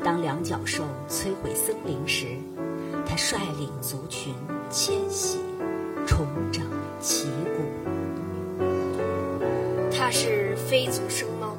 [0.03, 2.27] 当两角兽摧毁森林时，
[3.07, 4.33] 他率领族群
[4.69, 5.39] 迁徙，
[6.05, 6.63] 重整
[7.01, 7.63] 旗鼓。
[9.91, 11.55] 他是飞族生猫，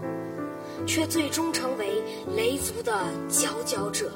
[0.87, 2.03] 却最终成为
[2.37, 2.93] 雷族的
[3.29, 4.12] 佼佼者。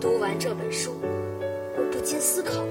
[0.00, 2.64] 读完这本书，我不禁思考：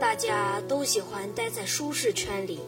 [0.00, 2.60] 大家都喜欢待在舒适圈里，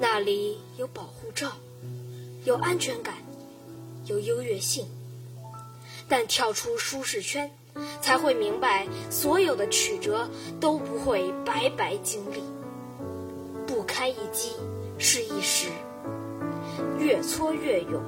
[0.00, 1.52] 那里有保护罩，
[2.44, 3.14] 有安全感，
[4.06, 4.86] 有优越性。
[6.08, 7.50] 但跳出舒适圈，
[8.00, 10.28] 才会明白，所有的曲折
[10.60, 12.42] 都不会白白经历。
[13.66, 14.52] 不堪一击
[14.98, 15.68] 是一时，
[16.98, 18.00] 越挫越勇，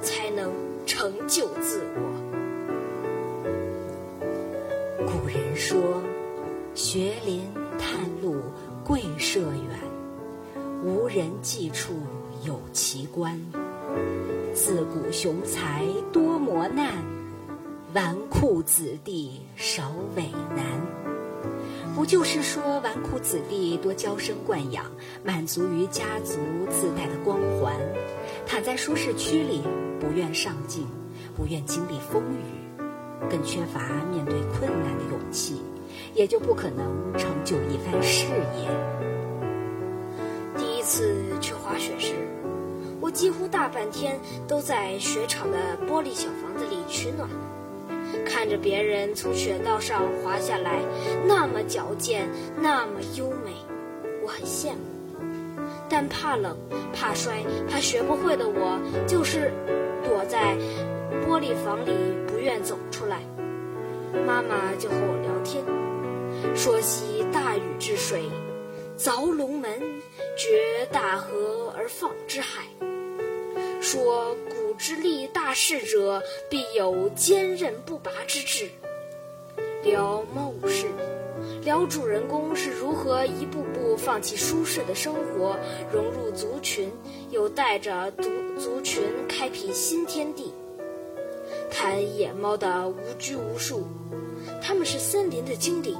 [0.00, 0.52] 才能
[0.86, 2.02] 成就自我。
[5.06, 5.80] 古人说
[6.74, 7.42] ：“学林
[7.78, 8.36] 探路
[8.84, 9.80] 贵社远，
[10.84, 11.94] 无人迹处
[12.44, 13.40] 有奇观。
[14.54, 16.92] 自古雄才多磨难。”
[17.94, 20.24] 纨绔子弟少为
[20.54, 20.62] 难，
[21.94, 24.84] 不就是说纨绔子弟多娇生惯养，
[25.24, 26.34] 满足于家族
[26.70, 27.74] 自带的光环，
[28.46, 29.62] 躺在舒适区里，
[29.98, 30.86] 不愿上进，
[31.34, 32.84] 不愿经历风雨，
[33.30, 33.80] 更缺乏
[34.12, 35.62] 面对困难的勇气，
[36.14, 38.68] 也就不可能成就一番事业。
[40.58, 42.14] 第一次去滑雪时，
[43.00, 45.56] 我几乎大半天都在雪场的
[45.88, 47.26] 玻璃小房子里取暖。
[48.26, 50.80] 看着别人从雪道上滑下来，
[51.26, 52.28] 那么矫健，
[52.60, 53.52] 那么优美，
[54.22, 54.78] 我很羡慕。
[55.88, 56.56] 但怕冷、
[56.92, 59.50] 怕摔、怕学不会的我，就是
[60.04, 60.56] 躲在
[61.26, 61.92] 玻璃房里
[62.26, 63.20] 不愿走出来。
[64.26, 65.64] 妈妈就和我聊天，
[66.54, 68.22] 说起大禹治水，
[68.98, 69.70] 凿龙门，
[70.36, 72.64] 决大河而放之海，
[73.80, 74.36] 说。
[74.78, 78.70] 之立大事者，必有坚韧不拔之志。
[79.82, 80.86] 聊猫武士，
[81.62, 85.56] 聊主人公是如何一步步放弃舒适的生活，
[85.92, 86.90] 融入族群，
[87.30, 90.54] 又带着族族群开辟新天地。
[91.70, 93.84] 谈野猫的无拘无束，
[94.62, 95.96] 他们是森林的精灵，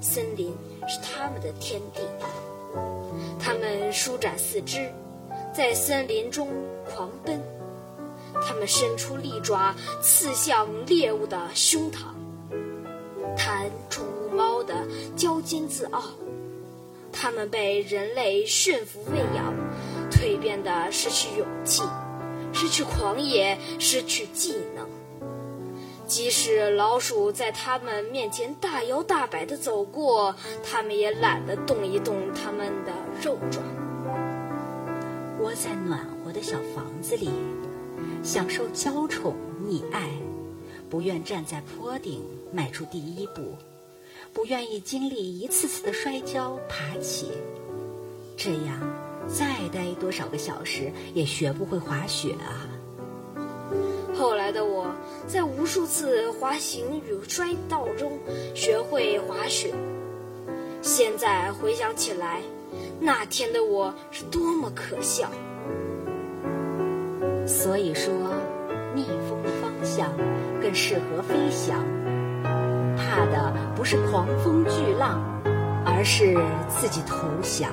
[0.00, 0.56] 森林
[0.88, 2.00] 是他们的天地。
[3.38, 4.90] 他们舒展四肢，
[5.54, 6.48] 在森林中
[6.90, 7.38] 狂奔。
[8.34, 11.98] 他们伸出利爪，刺向猎物的胸膛。
[13.36, 14.74] 谈宠物猫的
[15.16, 16.02] 骄矜自傲，
[17.12, 19.54] 它们被人类驯服喂养，
[20.10, 21.82] 蜕变的失去勇气，
[22.52, 24.88] 失去狂野，失去技能。
[26.06, 30.34] 即使老鼠在它们面前大摇大摆地走过，
[30.64, 32.92] 它们也懒得动一动它们的
[33.22, 33.60] 肉爪。
[35.38, 37.30] 窝在暖和的小房子里。
[38.22, 39.34] 享受娇宠
[39.66, 40.08] 溺爱，
[40.88, 42.22] 不愿站在坡顶
[42.52, 43.56] 迈出第一步，
[44.32, 47.28] 不愿意经历一次次的摔跤爬起，
[48.36, 48.80] 这样
[49.26, 52.68] 再待多少个小时也学不会滑雪啊！
[54.14, 54.92] 后来的我
[55.26, 58.18] 在无数次滑行与摔倒中
[58.54, 59.72] 学会滑雪，
[60.82, 62.42] 现在回想起来，
[63.00, 65.30] 那天的我是多么可笑。
[67.48, 68.12] 所以说，
[68.94, 70.12] 逆风的方向
[70.60, 71.82] 更适合飞翔。
[72.94, 75.18] 怕的不是狂风巨浪，
[75.84, 76.36] 而是
[76.68, 77.72] 自己投降。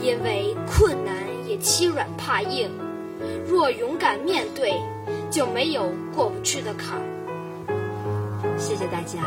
[0.00, 1.14] 因为困难
[1.46, 2.70] 也欺软怕硬，
[3.46, 4.72] 若勇敢面对，
[5.30, 7.04] 就没有过不去的坎儿。
[8.56, 9.22] 谢谢大家。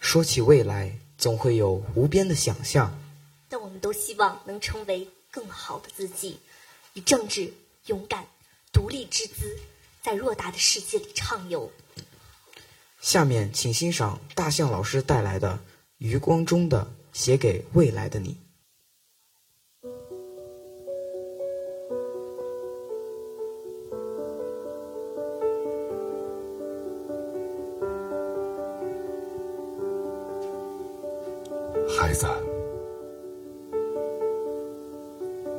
[0.00, 2.90] 说起未来，总会有无边的想象。
[3.48, 6.38] 但我们都希望能成为更好的自己，
[6.92, 7.52] 以正直、
[7.86, 8.26] 勇敢、
[8.72, 9.58] 独立之姿，
[10.02, 11.70] 在偌大的世界里畅游。
[13.00, 15.54] 下面，请欣赏大象老师带来的
[15.98, 18.34] 《余光中的写给未来的你》。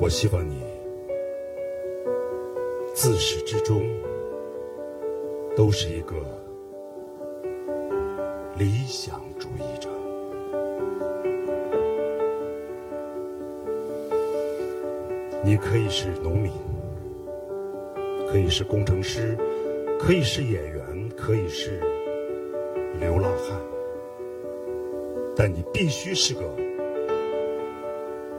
[0.00, 0.62] 我希望你
[2.94, 3.82] 自始至终
[5.54, 6.16] 都是一个
[8.56, 9.90] 理想主义者。
[15.44, 16.50] 你可以是农民，
[18.26, 19.36] 可以是工程师，
[19.98, 21.78] 可以是演员，可以是
[22.98, 23.60] 流浪汉，
[25.36, 26.40] 但你必须是个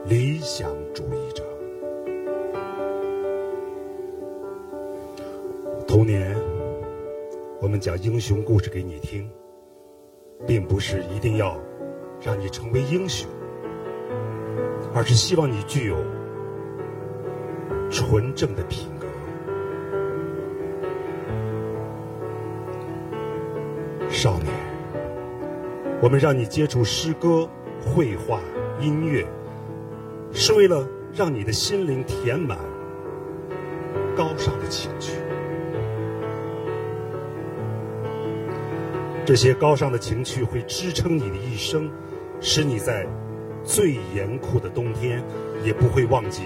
[0.06, 1.44] 理想主义者。
[6.02, 6.36] 童年，
[7.60, 9.30] 我们讲英雄故事给你听，
[10.44, 11.56] 并不是一定要
[12.20, 13.30] 让你成为英雄，
[14.92, 15.96] 而是希望你具有
[17.88, 19.06] 纯正的品格。
[24.10, 24.48] 少年，
[26.02, 27.48] 我们让你接触诗歌、
[27.80, 28.40] 绘画、
[28.80, 29.24] 音乐，
[30.32, 30.84] 是为了
[31.14, 32.58] 让你的心灵填满
[34.16, 35.12] 高尚的情趣。
[39.24, 41.88] 这些高尚的情趣会支撑你的一生，
[42.40, 43.06] 使你在
[43.64, 45.22] 最严酷的冬天
[45.64, 46.42] 也不会忘记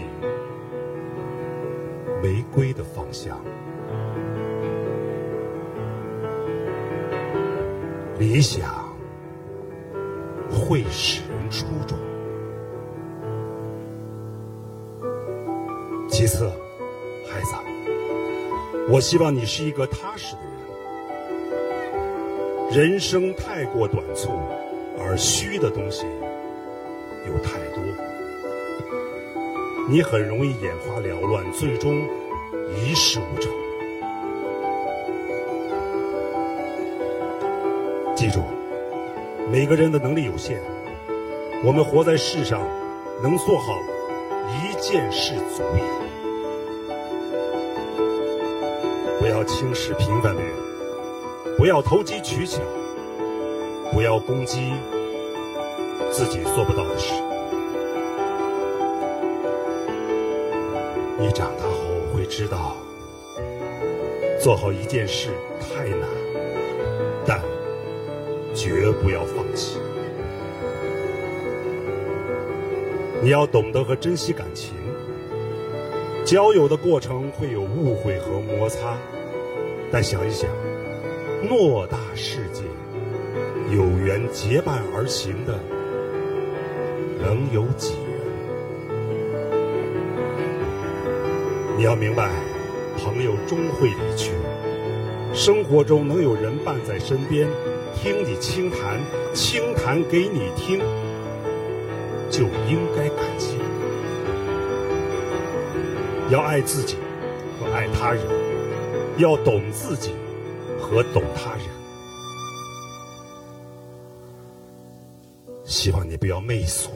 [2.23, 3.41] 玫瑰的芳香。
[8.19, 8.95] 理想
[10.51, 11.99] 会使人出众。
[16.09, 16.47] 其次，
[17.27, 17.55] 孩子，
[18.89, 20.56] 我希望你是一个踏实的人。
[22.71, 24.31] 人生太过短促，
[24.99, 26.05] 而虚的东西
[27.27, 27.83] 有太多，
[29.89, 32.07] 你很容易眼花缭乱，最终
[32.75, 33.51] 一事无成。
[38.15, 38.41] 记住，
[39.51, 40.61] 每个人的能力有限，
[41.65, 42.61] 我们活在世上，
[43.23, 43.79] 能做好
[44.49, 45.81] 一件事足矣。
[49.21, 50.66] 不要轻视平凡的人。
[51.57, 52.61] 不要投机取巧，
[53.91, 54.75] 不要攻击
[56.11, 57.15] 自己做不到的事。
[61.19, 62.77] 你长大后会知道，
[64.39, 66.07] 做好一件事太难，
[67.25, 67.41] 但
[68.55, 69.79] 绝不要放弃。
[73.23, 74.75] 你要懂得和珍惜感情，
[76.23, 78.99] 交友的过程会有误会和摩擦，
[79.91, 80.51] 但想一想。
[81.45, 82.63] 偌大世界，
[83.71, 85.61] 有缘结伴而行的，
[87.21, 88.21] 能有几人？
[91.77, 92.31] 你要明白，
[92.97, 94.33] 朋友终会离去，
[95.35, 96.57] 生活中能有人？
[96.65, 97.47] 伴在身边，
[97.95, 98.99] 听你倾谈，
[99.35, 100.81] 倾谈给你听，
[102.31, 103.59] 就应该感激。
[106.31, 106.97] 要爱自己
[107.61, 108.23] 和爱他人，
[109.19, 110.13] 要懂自己。
[110.89, 111.67] 和懂他人，
[115.65, 116.91] 希望你不要媚俗。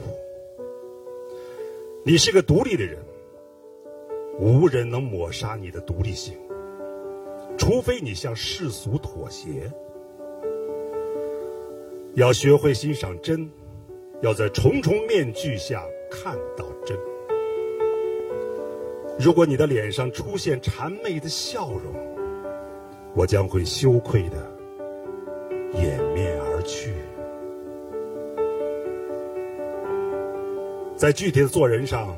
[2.05, 2.97] 你是个独立的人，
[4.39, 6.39] 无人能抹杀你的独立性，
[7.59, 9.69] 除非你向世俗妥协。
[12.15, 13.51] 要学会欣赏真，
[14.23, 16.97] 要在重重面具下看到真。
[19.19, 22.20] 如果你的脸上出现谄媚的笑容，
[23.15, 24.37] 我将会羞愧的
[25.75, 26.95] 掩面而去。
[30.97, 32.15] 在具体的做人上，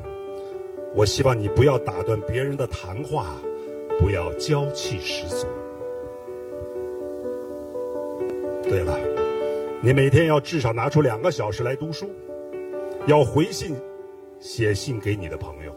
[0.95, 3.37] 我希望你不要打断别人的谈话，
[3.99, 5.47] 不要娇气十足。
[8.65, 8.99] 对了，
[9.81, 12.11] 你每天要至少拿出两个小时来读书，
[13.07, 13.77] 要回信、
[14.41, 15.73] 写信给你的朋友。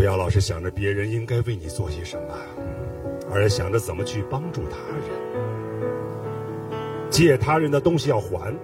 [0.00, 2.34] 不要老是想着别人应该为你做些什么，
[3.30, 5.10] 而想着怎么去帮助他人。
[7.10, 8.56] 借他人的东西要还，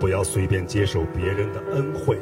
[0.00, 2.18] 不要随便接受别人的恩惠。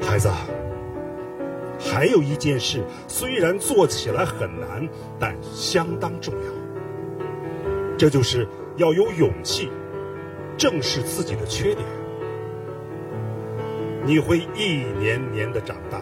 [0.00, 0.30] 孩子，
[1.80, 4.88] 还有一件事，虽然做起来很难，
[5.18, 6.52] 但相当重要。
[7.98, 8.46] 这就是
[8.76, 9.68] 要有勇气
[10.56, 11.84] 正视自己的缺点。
[14.04, 16.00] 你会一年年的长大，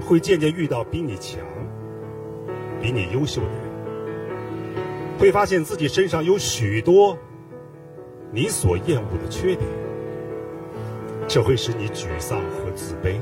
[0.00, 1.40] 会渐渐遇到比你强、
[2.80, 3.58] 比你优秀的人，
[5.18, 7.16] 会发现自己身上有许多
[8.30, 9.68] 你所厌恶的缺点，
[11.28, 13.16] 这会使你沮丧和自卑。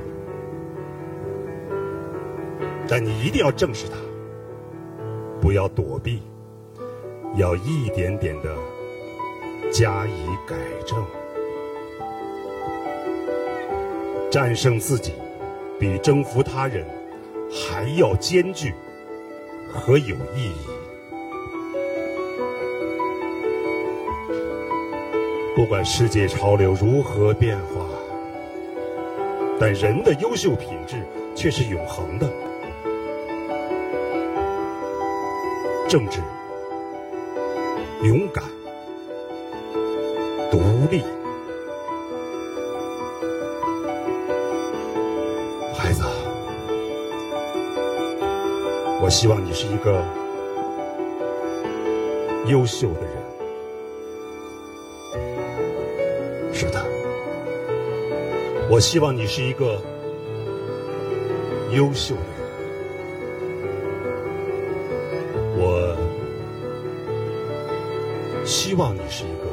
[2.89, 3.97] 但你一定要正视它，
[5.41, 6.23] 不要躲避，
[7.35, 8.57] 要一点点的
[9.71, 11.05] 加以改正。
[14.31, 15.13] 战胜自己，
[15.79, 16.85] 比征服他人
[17.51, 18.75] 还要艰巨
[19.73, 20.67] 和有意义。
[25.55, 27.87] 不管世界潮流如何变化，
[29.59, 30.97] 但人的优秀品质
[31.35, 32.31] 却是永恒的。
[35.89, 36.21] 正直、
[38.03, 38.45] 勇敢、
[40.51, 40.59] 独
[40.91, 41.03] 立。
[49.07, 50.03] 我希望你是一个
[52.49, 53.13] 优秀的人。
[56.53, 56.85] 是的，
[58.69, 59.81] 我希望你是一个
[61.71, 62.27] 优秀的人。
[65.57, 65.97] 我
[68.45, 69.47] 希望你是一个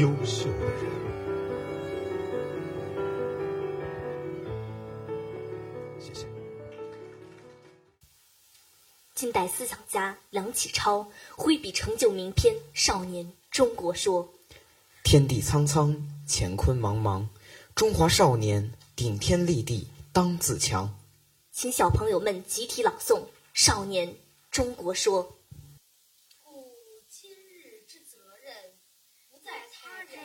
[0.00, 0.48] 优秀
[9.96, 14.22] 家梁启超挥笔成就名篇《少年中国说》：
[15.02, 15.96] 天地苍苍，
[16.28, 17.26] 乾坤茫茫，
[17.74, 20.94] 中华少年顶天立地当自强。
[21.50, 23.20] 请小朋友们集体朗诵
[23.54, 24.14] 《少年
[24.50, 25.24] 中国说》。
[26.42, 26.70] 故
[27.08, 28.54] 今日之责任，
[29.30, 30.20] 不在他人，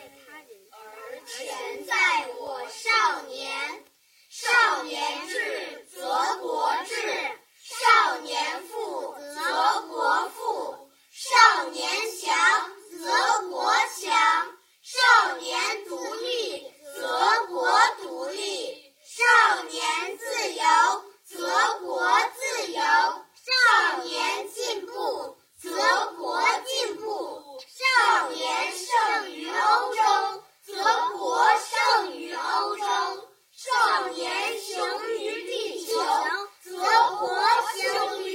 [0.70, 3.82] 而全在我少年。
[4.28, 6.00] 少年智，则
[6.42, 6.94] 国智；
[7.62, 11.88] 少年富，则国富；少年
[12.20, 14.10] 强，则国强；
[14.82, 17.68] 少年独立，则国
[18.02, 20.62] 独立；少年自由。
[21.24, 21.38] 则
[21.80, 21.98] 国
[22.36, 25.70] 自由，少年进步，则
[26.18, 28.44] 国进步；少年
[28.76, 30.00] 胜于欧洲，
[30.66, 30.72] 则
[31.16, 32.84] 国胜于欧洲；
[33.56, 34.76] 少年雄
[35.18, 35.92] 于地球，
[36.62, 36.70] 则
[37.18, 37.34] 国
[37.78, 38.31] 雄于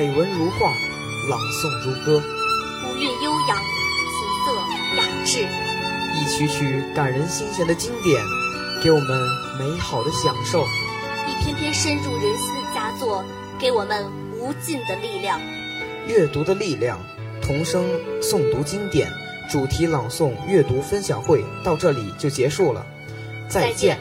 [0.00, 0.72] 美文如画，
[1.28, 2.22] 朗诵如歌，
[2.82, 4.16] 古韵悠扬，琴
[4.46, 4.56] 瑟。
[4.96, 5.46] 雅致，
[6.14, 8.18] 一曲曲感人心弦的经典，
[8.82, 9.28] 给我们
[9.58, 10.64] 美好的享受；
[11.28, 13.22] 一篇篇深入人心的佳作，
[13.58, 14.06] 给我们
[14.38, 15.38] 无尽的力量。
[16.06, 16.98] 阅读的力量，
[17.42, 17.84] 童声
[18.22, 19.12] 诵读经典，
[19.50, 22.86] 主题朗诵阅读分享会到这里就结束了，
[23.50, 23.98] 再见。